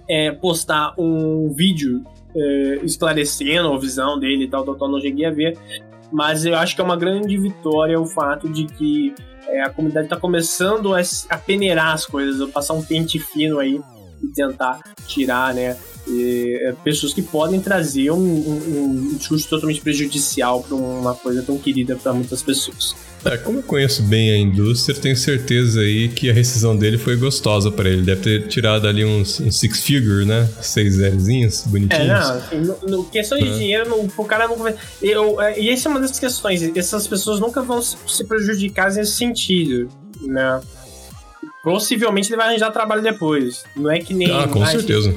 é, 0.08 0.32
postar 0.32 0.94
um 0.98 1.50
vídeo 1.54 2.04
esclarecendo 2.84 3.72
a 3.72 3.78
visão 3.78 4.20
dele 4.20 4.44
e 4.44 4.48
tal, 4.50 4.66
tal, 4.66 4.76
tal, 4.76 4.90
não 4.90 5.00
cheguei 5.00 5.26
a 5.26 5.32
ver. 5.32 5.58
Mas 6.12 6.46
eu 6.46 6.54
acho 6.56 6.76
que 6.76 6.82
é 6.82 6.84
uma 6.84 6.98
grande 6.98 7.38
vitória 7.38 8.00
o 8.00 8.06
fato 8.06 8.50
de 8.50 8.66
que 8.66 9.14
a 9.64 9.70
comunidade 9.70 10.08
está 10.08 10.18
começando 10.18 10.94
a, 10.94 11.00
a, 11.30 11.38
peneirar 11.38 11.94
as 11.94 12.06
coisas, 12.06 12.42
a 12.42 12.48
passar 12.48 12.74
um 12.74 12.84
pente 12.84 13.20
fino 13.20 13.58
aí 13.58 13.80
e 14.26 14.34
tentar 14.34 14.80
tirar, 15.08 15.54
né? 15.54 15.78
E, 16.08 16.60
é, 16.64 16.74
pessoas 16.84 17.14
que 17.14 17.22
podem 17.22 17.60
trazer 17.60 18.12
um, 18.12 18.18
um, 18.18 19.12
um 19.12 19.18
discurso 19.18 19.48
totalmente 19.50 19.82
prejudicial 19.82 20.62
para 20.62 20.76
uma 20.76 21.16
coisa 21.16 21.42
tão 21.42 21.58
querida 21.58 21.96
para 21.96 22.14
muitas 22.14 22.42
pessoas. 22.42 22.96
É, 23.26 23.38
como 23.38 23.58
eu 23.58 23.64
conheço 23.64 24.04
bem 24.04 24.30
a 24.30 24.38
indústria, 24.38 24.96
tenho 24.96 25.18
certeza 25.18 25.80
aí 25.80 26.10
que 26.10 26.30
a 26.30 26.34
rescisão 26.34 26.78
dele 26.78 26.96
foi 26.96 27.16
gostosa 27.16 27.72
para 27.72 27.90
ele. 27.90 28.04
Deve 28.04 28.22
ter 28.22 28.48
tirado 28.48 28.88
ali 28.88 29.04
uns, 29.04 29.40
uns 29.40 29.60
six 29.60 29.82
figure, 29.82 30.26
né? 30.26 30.48
Seis 30.62 30.94
zerozinhos, 30.94 31.64
bonitinhos. 31.66 32.04
É, 32.04 32.08
não, 32.08 32.38
assim, 32.38 32.56
no, 32.58 32.78
no, 32.88 33.06
questão 33.06 33.36
de 33.40 33.48
é. 33.48 33.58
dinheiro, 33.58 33.90
no, 33.90 34.12
o 34.16 34.26
cara 34.26 34.48
não. 34.48 34.56
Eu, 35.02 35.42
é, 35.42 35.60
e 35.60 35.72
essa 35.72 35.90
é 35.90 35.92
uma 35.92 36.00
das 36.00 36.20
questões. 36.20 36.62
Essas 36.78 37.08
pessoas 37.08 37.40
nunca 37.40 37.64
vão 37.64 37.82
se, 37.82 37.98
se 38.08 38.24
prejudicar 38.26 38.94
nesse 38.94 39.14
sentido, 39.14 39.90
né? 40.22 40.62
Possivelmente 41.66 42.30
ele 42.30 42.38
vai 42.38 42.48
arranjar 42.48 42.72
trabalho 42.72 43.02
depois. 43.02 43.66
Não 43.76 43.92
é 43.92 44.00
que 44.00 44.14
nem. 44.14 44.32
Ah, 44.32 44.48
com 44.48 44.66
certeza. 44.66 45.14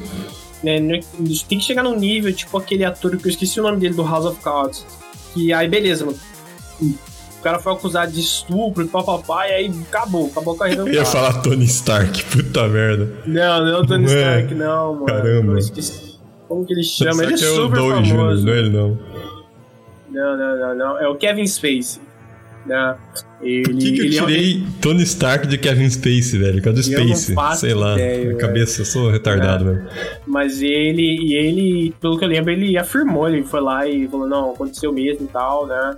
Né, 0.65 0.79
é, 0.79 1.01
tem 1.49 1.59
que 1.59 1.65
chegar 1.65 1.85
num 1.85 1.95
nível, 1.95 2.33
tipo 2.33 2.59
aquele 2.59 2.85
ator 2.85 3.17
que 3.17 3.25
eu 3.25 3.31
esqueci 3.31 3.61
o 3.61 3.63
nome 3.63 3.79
dele 3.79 3.95
do 3.95 4.03
House 4.03 4.25
of 4.25 4.41
Cards. 4.41 4.85
Que 5.33 5.53
aí, 5.53 5.69
beleza, 5.69 6.05
mano 6.05 6.19
o 7.39 7.43
cara 7.43 7.59
foi 7.61 7.73
acusado 7.73 8.11
de 8.11 8.21
estupro 8.21 8.85
e 8.85 8.89
papapá, 8.89 9.47
e 9.47 9.53
aí 9.53 9.73
acabou, 9.89 10.27
acabou 10.27 10.55
a 10.55 10.59
carreira 10.59 10.83
do 10.83 10.89
Eu 10.89 10.95
ia 10.95 11.05
falar 11.05 11.41
Tony 11.41 11.65
Stark, 11.67 12.25
puta 12.35 12.67
merda. 12.69 13.09
Não, 13.27 13.65
não 13.65 13.69
é 13.69 13.79
o 13.79 13.87
Tony 13.87 14.07
não 14.07 14.13
Stark, 14.13 14.55
não, 14.55 14.95
mano. 14.95 15.07
Caramba. 15.07 15.59
Como 16.49 16.67
que 16.67 16.73
ele 16.73 16.83
chama? 16.83 17.23
Ele 17.23 17.33
é, 17.33 17.35
é 17.35 17.39
super 17.39 17.77
famoso. 17.77 18.03
Jr., 18.03 18.45
não 18.45 18.53
é 18.53 18.59
ele, 18.59 18.71
não. 18.71 18.99
Não, 20.11 20.37
não, 20.37 20.59
não, 20.59 20.75
não. 20.75 20.99
É 20.99 21.09
o 21.09 21.15
Kevin 21.15 21.47
Spacey. 21.47 22.01
Né? 22.69 22.97
Ele, 23.41 23.63
Por 23.63 23.77
que, 23.77 23.93
que 23.93 24.01
eu 24.01 24.07
é 24.07 24.27
tirei 24.27 24.51
ele... 24.51 24.67
Tony 24.81 25.03
Stark 25.03 25.47
de 25.47 25.57
Kevin 25.57 25.89
Spacey, 25.89 26.39
velho? 26.39 26.63
Cadê 26.63 26.81
o 26.81 26.83
Space? 26.83 27.35
Sei 27.57 27.73
lá, 27.73 27.95
ideia, 27.95 28.35
cabeça, 28.37 28.83
eu 28.83 28.85
sou 28.85 29.11
retardado, 29.11 29.65
é. 29.65 29.73
velho. 29.73 29.89
Mas 30.27 30.61
ele, 30.61 31.03
e 31.03 31.35
ele, 31.35 31.95
pelo 32.01 32.19
que 32.19 32.25
eu 32.25 32.29
lembro, 32.29 32.51
ele 32.51 32.77
afirmou, 32.77 33.29
ele 33.29 33.43
foi 33.45 33.61
lá 33.61 33.87
e 33.87 34.07
falou, 34.09 34.29
não, 34.29 34.51
aconteceu 34.51 34.93
mesmo 34.93 35.25
e 35.25 35.29
tal, 35.29 35.67
né? 35.67 35.97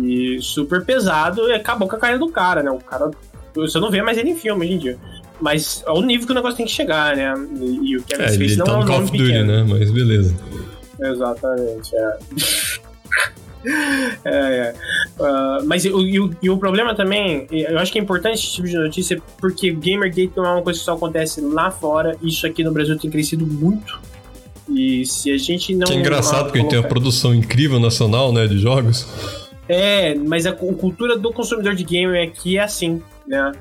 E 0.00 0.38
super 0.40 0.84
pesado 0.84 1.48
e 1.48 1.52
acabou 1.52 1.88
com 1.88 1.96
a 1.96 1.98
carreira 1.98 2.18
do 2.18 2.30
cara, 2.30 2.62
né? 2.62 2.70
O 2.70 2.78
cara, 2.78 3.10
você 3.54 3.78
não 3.78 3.90
vê 3.90 4.02
mais 4.02 4.16
ele 4.16 4.30
em 4.30 4.36
filme 4.36 4.64
hoje 4.64 4.74
em 4.74 4.78
dia. 4.78 4.98
Mas 5.40 5.84
é 5.86 5.90
o 5.90 6.02
nível 6.02 6.26
que 6.26 6.32
o 6.32 6.34
negócio 6.34 6.56
tem 6.56 6.66
que 6.66 6.72
chegar, 6.72 7.16
né? 7.16 7.32
E, 7.60 7.92
e 7.92 7.96
o 7.96 8.02
Kevin 8.02 8.24
é, 8.24 8.28
Spacey 8.28 8.56
não 8.56 8.64
tá 8.64 8.72
é 8.72 8.76
um 8.76 9.02
of 9.02 9.12
Duty, 9.12 9.42
né? 9.44 9.66
Mas 9.68 9.90
beleza. 9.90 10.34
Exatamente, 11.00 11.94
é. 11.94 12.18
é. 14.24 14.74
Uh, 15.18 15.66
mas 15.66 15.84
e, 15.84 15.88
e, 15.88 16.30
e, 16.42 16.50
o 16.50 16.58
problema 16.58 16.94
também, 16.94 17.46
eu 17.50 17.78
acho 17.78 17.92
que 17.92 17.98
é 17.98 18.02
importante 18.02 18.34
esse 18.34 18.52
tipo 18.52 18.68
de 18.68 18.76
notícia 18.76 19.20
porque 19.38 19.70
Gamergate 19.70 20.32
não 20.36 20.46
é 20.46 20.52
uma 20.52 20.62
coisa 20.62 20.78
que 20.78 20.84
só 20.84 20.94
acontece 20.94 21.40
lá 21.40 21.70
fora, 21.70 22.16
isso 22.22 22.46
aqui 22.46 22.62
no 22.62 22.72
Brasil 22.72 22.98
tem 22.98 23.10
crescido 23.10 23.46
muito. 23.46 24.00
E 24.68 25.06
se 25.06 25.32
a 25.32 25.38
gente 25.38 25.74
não. 25.74 25.86
Que 25.86 25.94
é 25.94 25.96
engraçado, 25.96 26.44
porque 26.44 26.58
a 26.58 26.62
gente 26.62 26.70
tem 26.70 26.78
uma 26.78 26.88
produção 26.88 27.34
incrível 27.34 27.80
nacional, 27.80 28.32
né, 28.32 28.46
de 28.46 28.58
jogos. 28.58 29.06
É, 29.68 30.14
mas 30.14 30.46
a, 30.46 30.50
a 30.50 30.54
cultura 30.54 31.16
do 31.16 31.32
consumidor 31.32 31.74
de 31.74 31.84
game 31.84 32.18
aqui 32.18 32.58
é 32.58 32.62
assim, 32.62 33.02
né? 33.26 33.52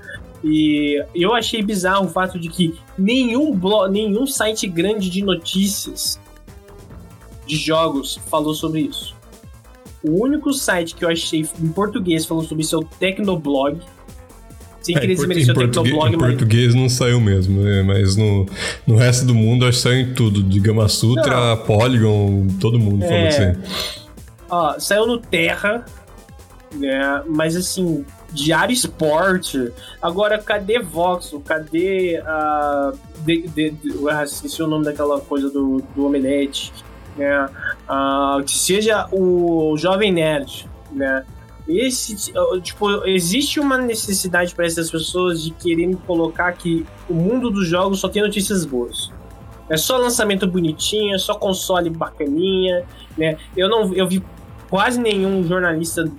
E 0.43 1.03
eu 1.15 1.33
achei 1.33 1.61
bizarro 1.63 2.05
o 2.05 2.09
fato 2.09 2.39
de 2.39 2.49
que 2.49 2.75
nenhum 2.97 3.55
blog, 3.55 3.91
nenhum 3.91 4.27
site 4.27 4.67
grande 4.67 5.09
de 5.09 5.23
notícias 5.23 6.19
de 7.45 7.55
jogos 7.55 8.19
falou 8.29 8.53
sobre 8.53 8.81
isso. 8.81 9.16
O 10.07 10.23
único 10.23 10.53
site 10.53 10.95
que 10.95 11.03
eu 11.03 11.09
achei 11.09 11.45
em 11.61 11.67
português 11.69 12.25
falou 12.25 12.43
sobre 12.43 12.63
isso 12.63 12.75
é 12.75 12.79
o 12.79 12.83
Tecnoblog. 12.83 13.79
Sem 14.81 14.95
é, 14.95 14.99
querer 14.99 15.15
desmerecer 15.15 15.55
o 15.55 15.59
Tecnoblog, 15.59 16.13
em 16.13 16.17
mas... 16.17 16.29
português 16.29 16.73
não 16.73 16.87
saiu 16.87 17.19
mesmo, 17.19 17.61
né? 17.61 17.83
mas 17.83 18.15
no, 18.15 18.45
no 18.85 18.95
resto 18.95 19.25
do 19.25 19.35
mundo 19.35 19.65
acho 19.65 19.77
que 19.77 19.83
saiu 19.83 19.99
em 19.99 20.13
tudo. 20.13 20.41
De 20.41 20.59
Gama 20.59 20.87
Sutra, 20.87 21.55
não. 21.55 21.63
Polygon, 21.63 22.47
todo 22.59 22.79
mundo 22.79 23.03
é... 23.03 23.07
falou 23.07 23.27
assim. 23.27 23.73
Ó, 24.49 24.79
saiu 24.79 25.05
no 25.05 25.17
Terra, 25.19 25.85
né? 26.73 27.21
Mas 27.27 27.55
assim, 27.55 28.05
Diário 28.31 28.73
Esporte. 28.73 29.71
Agora, 30.01 30.37
cadê 30.37 30.79
Voxel? 30.79 31.41
Cadê 31.41 32.21
a. 32.25 32.93
Uh, 32.93 33.07
de, 33.25 33.47
de, 33.47 33.69
de, 33.71 34.09
ah, 34.09 34.23
esqueci 34.23 34.61
o 34.61 34.67
nome 34.67 34.85
daquela 34.85 35.19
coisa 35.19 35.49
do, 35.49 35.83
do 35.93 36.05
Omelete 36.05 36.71
né? 37.17 37.49
Uh, 37.89 38.43
que 38.43 38.57
seja 38.57 39.07
o 39.11 39.75
Jovem 39.77 40.11
Nerd, 40.11 40.69
né? 40.91 41.23
Esse, 41.67 42.15
tipo, 42.61 43.05
existe 43.05 43.59
uma 43.59 43.77
necessidade 43.77 44.55
para 44.55 44.65
essas 44.65 44.89
pessoas 44.89 45.43
de 45.43 45.51
quererem 45.51 45.93
colocar 45.93 46.53
que 46.53 46.85
o 47.09 47.13
mundo 47.13 47.49
dos 47.49 47.67
jogos 47.67 47.99
só 47.99 48.07
tem 48.07 48.21
notícias 48.21 48.63
boas. 48.63 49.11
É 49.69 49.75
só 49.75 49.97
lançamento 49.97 50.47
bonitinho, 50.47 51.13
é 51.13 51.17
só 51.17 51.35
console 51.35 51.89
bacaninha, 51.89 52.85
né? 53.17 53.37
Eu 53.55 53.67
não 53.69 53.93
eu 53.93 54.07
vi 54.07 54.23
quase 54.69 54.97
nenhum 54.97 55.45
jornalista 55.45 56.09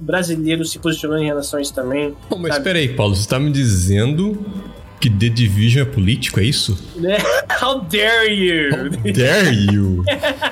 brasileiro 0.00 0.64
se 0.64 0.78
posicionando 0.78 1.22
em 1.22 1.26
relação 1.26 1.58
a 1.58 1.62
isso 1.62 1.74
também. 1.74 2.14
Bom, 2.30 2.38
mas 2.38 2.56
espera 2.56 2.78
aí, 2.78 2.88
Paulo, 2.88 3.14
você 3.14 3.20
está 3.20 3.38
me 3.38 3.52
dizendo 3.52 4.38
que 5.00 5.10
The 5.10 5.28
Division 5.28 5.86
é 5.86 5.90
político, 5.90 6.40
é 6.40 6.44
isso? 6.44 6.76
How 7.62 7.80
dare 7.80 8.32
you! 8.32 8.70
How 8.74 9.12
dare 9.12 9.54
you! 9.72 10.04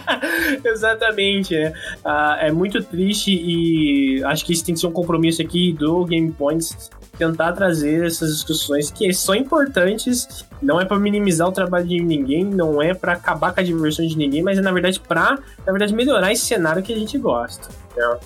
Exatamente, 0.64 1.54
né? 1.54 1.72
Uh, 2.04 2.37
é 2.40 2.52
muito 2.52 2.82
triste 2.82 3.30
e 3.32 4.22
acho 4.24 4.44
que 4.44 4.52
isso 4.52 4.64
tem 4.64 4.74
que 4.74 4.80
ser 4.80 4.87
um 4.87 4.92
compromisso 4.92 5.42
aqui 5.42 5.72
do 5.72 6.04
Game 6.04 6.30
Points 6.32 6.90
tentar 7.16 7.52
trazer 7.52 8.04
essas 8.04 8.30
discussões 8.35 8.90
que 8.90 9.12
são 9.12 9.35
importantes, 9.35 10.44
não 10.61 10.80
é 10.80 10.85
para 10.85 10.98
minimizar 10.98 11.48
o 11.48 11.52
trabalho 11.52 11.87
de 11.87 12.00
ninguém, 12.00 12.44
não 12.44 12.80
é 12.80 12.94
para 12.94 13.12
acabar 13.12 13.52
com 13.52 13.61
a 13.61 13.62
diversão 13.62 14.06
de 14.06 14.16
ninguém, 14.16 14.42
mas 14.42 14.59
é 14.59 14.61
na 14.61 14.72
verdade 14.72 15.00
para, 15.00 15.38
na 15.64 15.72
verdade, 15.72 15.94
melhorar 15.94 16.32
esse 16.32 16.44
cenário 16.44 16.82
que 16.82 16.92
a 16.92 16.96
gente 16.96 17.16
gosta. 17.18 17.68
Né? 17.96 18.18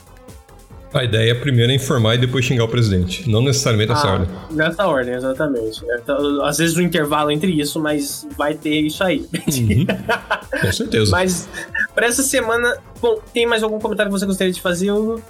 A 0.93 1.05
ideia 1.05 1.31
é 1.31 1.35
primeiro 1.35 1.71
é 1.71 1.75
informar 1.77 2.17
e 2.17 2.19
depois 2.19 2.45
xingar 2.45 2.65
o 2.65 2.69
presidente. 2.69 3.29
Não 3.31 3.41
necessariamente 3.43 3.93
nessa 3.93 4.09
ah, 4.09 4.13
ordem. 4.13 4.29
Nessa 4.51 4.87
ordem, 4.89 5.15
exatamente. 5.15 5.81
Então, 6.03 6.45
às 6.45 6.59
vezes 6.59 6.77
o 6.77 6.81
um 6.81 6.83
intervalo 6.83 7.31
entre 7.31 7.53
isso, 7.53 7.81
mas 7.81 8.27
vai 8.37 8.55
ter 8.55 8.81
isso 8.81 9.05
aí. 9.05 9.25
Uhum. 9.33 9.87
Com 10.61 10.73
certeza. 10.73 11.11
mas 11.13 11.49
para 11.95 12.07
essa 12.07 12.25
semana, 12.25 12.77
bom, 13.01 13.21
tem 13.33 13.47
mais 13.47 13.63
algum 13.63 13.79
comentário 13.79 14.13
que 14.13 14.19
você 14.19 14.27
gostaria 14.27 14.53
de 14.53 14.61
fazer, 14.61 14.91
Hugo? 14.91 15.23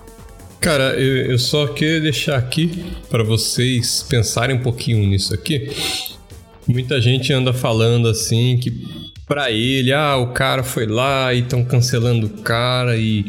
Cara, 0.61 0.95
eu, 0.95 1.33
eu 1.33 1.39
só 1.39 1.67
queria 1.67 2.01
deixar 2.01 2.37
aqui 2.37 2.85
para 3.11 3.23
vocês 3.23 4.03
pensarem 4.09 4.57
um 4.57 4.63
pouquinho 4.63 5.07
nisso 5.07 5.35
aqui. 5.35 5.71
Muita 6.67 7.01
gente 7.01 7.33
anda 7.33 7.53
falando 7.53 8.09
assim 8.09 8.59
que 8.59 9.11
para 9.27 9.51
ele, 9.51 9.93
ah, 9.93 10.17
o 10.17 10.33
cara 10.33 10.63
foi 10.63 10.87
lá 10.87 11.33
e 11.33 11.41
estão 11.41 11.65
cancelando 11.65 12.27
o 12.27 12.43
cara 12.43 12.97
e 12.97 13.27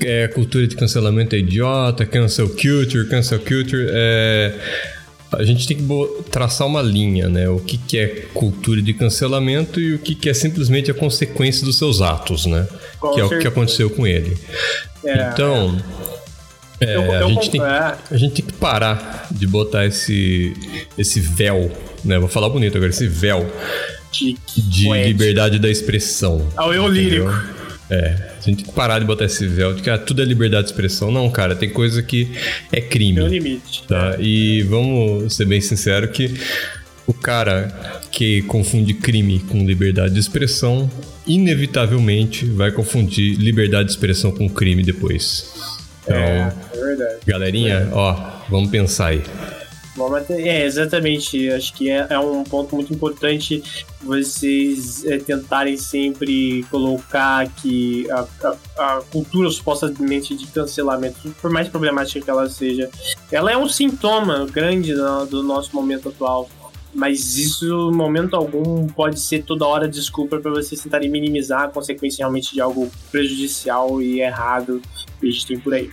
é, 0.00 0.28
cultura 0.28 0.66
de 0.66 0.76
cancelamento 0.76 1.34
é 1.34 1.38
idiota, 1.38 2.06
cancel 2.06 2.48
culture, 2.48 3.08
cancel 3.08 3.38
culture. 3.38 3.86
É, 3.90 4.54
a 5.32 5.42
gente 5.42 5.66
tem 5.66 5.76
que 5.76 5.84
traçar 6.30 6.66
uma 6.66 6.80
linha, 6.80 7.28
né? 7.28 7.48
O 7.48 7.58
que, 7.58 7.76
que 7.76 7.98
é 7.98 8.06
cultura 8.32 8.80
de 8.80 8.94
cancelamento 8.94 9.78
e 9.80 9.94
o 9.94 9.98
que, 9.98 10.14
que 10.14 10.30
é 10.30 10.34
simplesmente 10.34 10.90
a 10.90 10.94
consequência 10.94 11.66
dos 11.66 11.76
seus 11.76 12.00
atos, 12.00 12.46
né? 12.46 12.66
Com 12.98 13.10
que 13.10 13.14
certeza. 13.16 13.34
é 13.34 13.38
o 13.38 13.40
que 13.42 13.48
aconteceu 13.48 13.90
com 13.90 14.06
ele. 14.06 14.36
É, 15.04 15.30
então, 15.32 15.78
é, 16.80 16.96
eu, 16.96 17.02
eu, 17.02 17.26
a, 17.26 17.28
gente 17.28 17.50
tem, 17.50 17.60
é. 17.60 17.94
a 18.10 18.16
gente 18.16 18.34
tem 18.34 18.44
que 18.46 18.52
parar 18.54 19.26
de 19.30 19.46
botar 19.46 19.84
esse, 19.84 20.54
esse 20.96 21.20
véu, 21.20 21.70
né? 22.04 22.18
Vou 22.18 22.28
falar 22.28 22.48
bonito 22.48 22.76
agora, 22.76 22.90
esse 22.90 23.06
véu 23.06 23.50
de, 24.10 24.36
de 24.56 24.88
liberdade 24.90 25.58
da 25.58 25.68
expressão. 25.68 26.48
Ao 26.56 26.72
eu 26.72 26.88
lírico. 26.88 27.57
É, 27.90 28.16
a 28.38 28.40
gente 28.42 28.56
tem 28.56 28.66
que 28.66 28.72
parar 28.72 28.98
de 28.98 29.06
botar 29.06 29.24
esse 29.24 29.46
véu 29.46 29.72
de 29.72 29.82
que 29.82 29.88
ah, 29.88 29.96
tudo 29.96 30.20
é 30.20 30.24
liberdade 30.24 30.64
de 30.64 30.72
expressão. 30.72 31.10
Não, 31.10 31.28
cara, 31.30 31.56
tem 31.56 31.70
coisa 31.70 32.02
que 32.02 32.30
é 32.70 32.80
crime. 32.80 33.16
Tem 33.16 33.24
um 33.24 33.28
limite. 33.28 33.84
Tá? 33.88 34.16
E 34.18 34.62
vamos 34.62 35.34
ser 35.34 35.46
bem 35.46 35.60
sinceros 35.60 36.10
que 36.10 36.34
o 37.06 37.14
cara 37.14 38.02
que 38.12 38.42
confunde 38.42 38.92
crime 38.92 39.38
com 39.38 39.64
liberdade 39.64 40.12
de 40.12 40.20
expressão, 40.20 40.90
inevitavelmente 41.26 42.44
vai 42.44 42.70
confundir 42.70 43.36
liberdade 43.36 43.86
de 43.86 43.92
expressão 43.92 44.30
com 44.30 44.46
crime 44.48 44.82
depois. 44.82 45.50
Então, 46.02 46.16
é, 46.16 46.52
é 46.74 46.76
verdade. 46.76 47.16
Galerinha, 47.26 47.88
ó, 47.92 48.42
vamos 48.50 48.70
pensar 48.70 49.08
aí. 49.08 49.22
É, 50.30 50.64
exatamente. 50.64 51.50
Acho 51.50 51.72
que 51.74 51.90
é, 51.90 52.06
é 52.10 52.18
um 52.18 52.44
ponto 52.44 52.74
muito 52.74 52.92
importante 52.92 53.62
vocês 54.00 55.04
é, 55.04 55.18
tentarem 55.18 55.76
sempre 55.76 56.64
colocar 56.70 57.48
que 57.48 58.08
a, 58.10 58.26
a, 58.42 58.56
a, 58.78 59.02
cultura 59.10 59.50
supostamente 59.50 60.36
de 60.36 60.46
cancelamento, 60.46 61.34
por 61.40 61.50
mais 61.50 61.68
problemática 61.68 62.20
que 62.20 62.30
ela 62.30 62.48
seja, 62.48 62.88
ela 63.30 63.50
é 63.50 63.56
um 63.56 63.68
sintoma 63.68 64.46
grande 64.46 64.94
do, 64.94 65.26
do 65.26 65.42
nosso 65.42 65.74
momento 65.74 66.08
atual. 66.08 66.48
Mas 66.94 67.36
isso, 67.36 67.90
em 67.92 67.94
momento 67.94 68.34
algum, 68.34 68.86
pode 68.86 69.20
ser 69.20 69.42
toda 69.42 69.66
hora 69.66 69.86
desculpa 69.86 70.38
para 70.38 70.50
vocês 70.50 70.80
tentarem 70.80 71.10
minimizar 71.10 71.64
a 71.64 71.68
consequência 71.68 72.22
realmente 72.22 72.54
de 72.54 72.60
algo 72.60 72.90
prejudicial 73.10 74.00
e 74.00 74.20
errado 74.20 74.80
que 75.20 75.28
a 75.28 75.30
gente 75.30 75.46
tem 75.46 75.58
por 75.58 75.74
aí. 75.74 75.90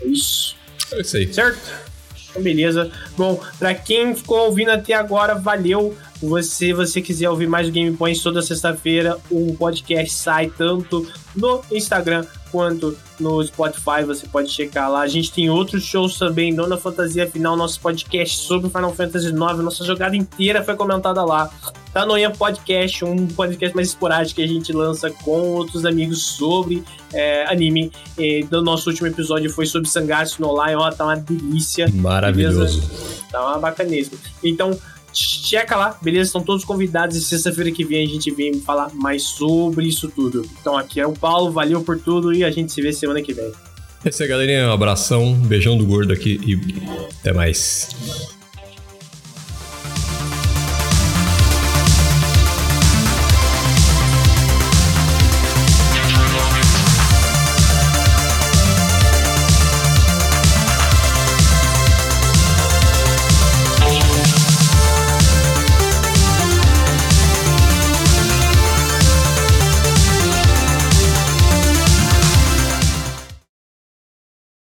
É 0.00 0.06
isso. 0.06 0.56
É 0.92 1.00
isso 1.00 1.16
aí. 1.16 1.32
Certo? 1.32 1.89
Então, 2.30 2.42
beleza. 2.42 2.90
Bom, 3.16 3.40
para 3.58 3.74
quem 3.74 4.14
ficou 4.14 4.46
ouvindo 4.46 4.70
até 4.70 4.94
agora, 4.94 5.34
valeu. 5.34 5.96
Se 6.42 6.72
você 6.72 7.00
quiser 7.00 7.30
ouvir 7.30 7.46
mais 7.46 7.70
Game 7.70 7.96
Points 7.96 8.22
toda 8.22 8.42
sexta-feira, 8.42 9.16
o 9.30 9.54
podcast 9.56 10.14
sai 10.14 10.48
tanto 10.50 11.06
no 11.34 11.62
Instagram 11.72 12.26
quanto 12.50 12.96
no 13.18 13.42
Spotify, 13.42 14.04
você 14.04 14.26
pode 14.26 14.50
checar 14.50 14.90
lá. 14.90 15.00
A 15.00 15.08
gente 15.08 15.32
tem 15.32 15.48
outros 15.48 15.82
shows 15.82 16.18
também, 16.18 16.54
Dona 16.54 16.76
Fantasia 16.76 17.26
Final, 17.30 17.56
nosso 17.56 17.80
podcast 17.80 18.36
sobre 18.38 18.68
Final 18.68 18.94
Fantasy 18.94 19.28
IX, 19.28 19.58
nossa 19.62 19.84
jogada 19.84 20.16
inteira 20.16 20.62
foi 20.62 20.74
comentada 20.76 21.24
lá. 21.24 21.50
Tá 21.92 22.06
no 22.06 22.16
Ian 22.16 22.30
Podcast, 22.30 23.04
um 23.04 23.26
podcast 23.26 23.74
mais 23.74 23.88
esporádico 23.88 24.36
que 24.36 24.42
a 24.42 24.46
gente 24.46 24.72
lança 24.72 25.10
com 25.10 25.40
outros 25.54 25.84
amigos 25.84 26.24
sobre 26.24 26.84
é, 27.12 27.44
anime. 27.50 27.90
E 28.16 28.44
do 28.44 28.62
nosso 28.62 28.90
último 28.90 29.08
episódio 29.08 29.50
foi 29.50 29.66
sobre 29.66 29.88
Sangatsu 29.88 30.40
no 30.40 30.52
Lion, 30.64 30.78
ó, 30.78 30.90
tá 30.92 31.04
uma 31.04 31.16
delícia. 31.16 31.88
Maravilhoso. 31.92 32.80
Beleza? 32.80 33.22
Tá 33.32 33.44
uma 33.44 33.58
bacaníssima. 33.58 34.18
Então, 34.44 34.78
checa 35.12 35.76
lá, 35.76 35.98
beleza? 36.00 36.28
Estão 36.28 36.42
todos 36.42 36.64
convidados 36.64 37.16
e 37.16 37.24
sexta-feira 37.24 37.72
que 37.72 37.84
vem 37.84 38.04
a 38.04 38.08
gente 38.08 38.30
vem 38.30 38.60
falar 38.60 38.94
mais 38.94 39.24
sobre 39.24 39.86
isso 39.86 40.08
tudo. 40.08 40.46
Então 40.60 40.76
aqui 40.76 41.00
é 41.00 41.06
o 41.06 41.12
Paulo, 41.12 41.50
valeu 41.50 41.82
por 41.82 41.98
tudo 41.98 42.32
e 42.32 42.44
a 42.44 42.50
gente 42.52 42.72
se 42.72 42.80
vê 42.80 42.92
semana 42.92 43.20
que 43.20 43.32
vem. 43.32 43.50
É 44.04 44.08
isso 44.08 44.22
aí, 44.22 44.28
galerinha. 44.28 44.68
Um 44.68 44.72
abração, 44.72 45.34
beijão 45.34 45.76
do 45.76 45.84
gordo 45.84 46.12
aqui 46.12 46.40
e 46.46 46.58
até 47.20 47.32
mais. 47.32 47.88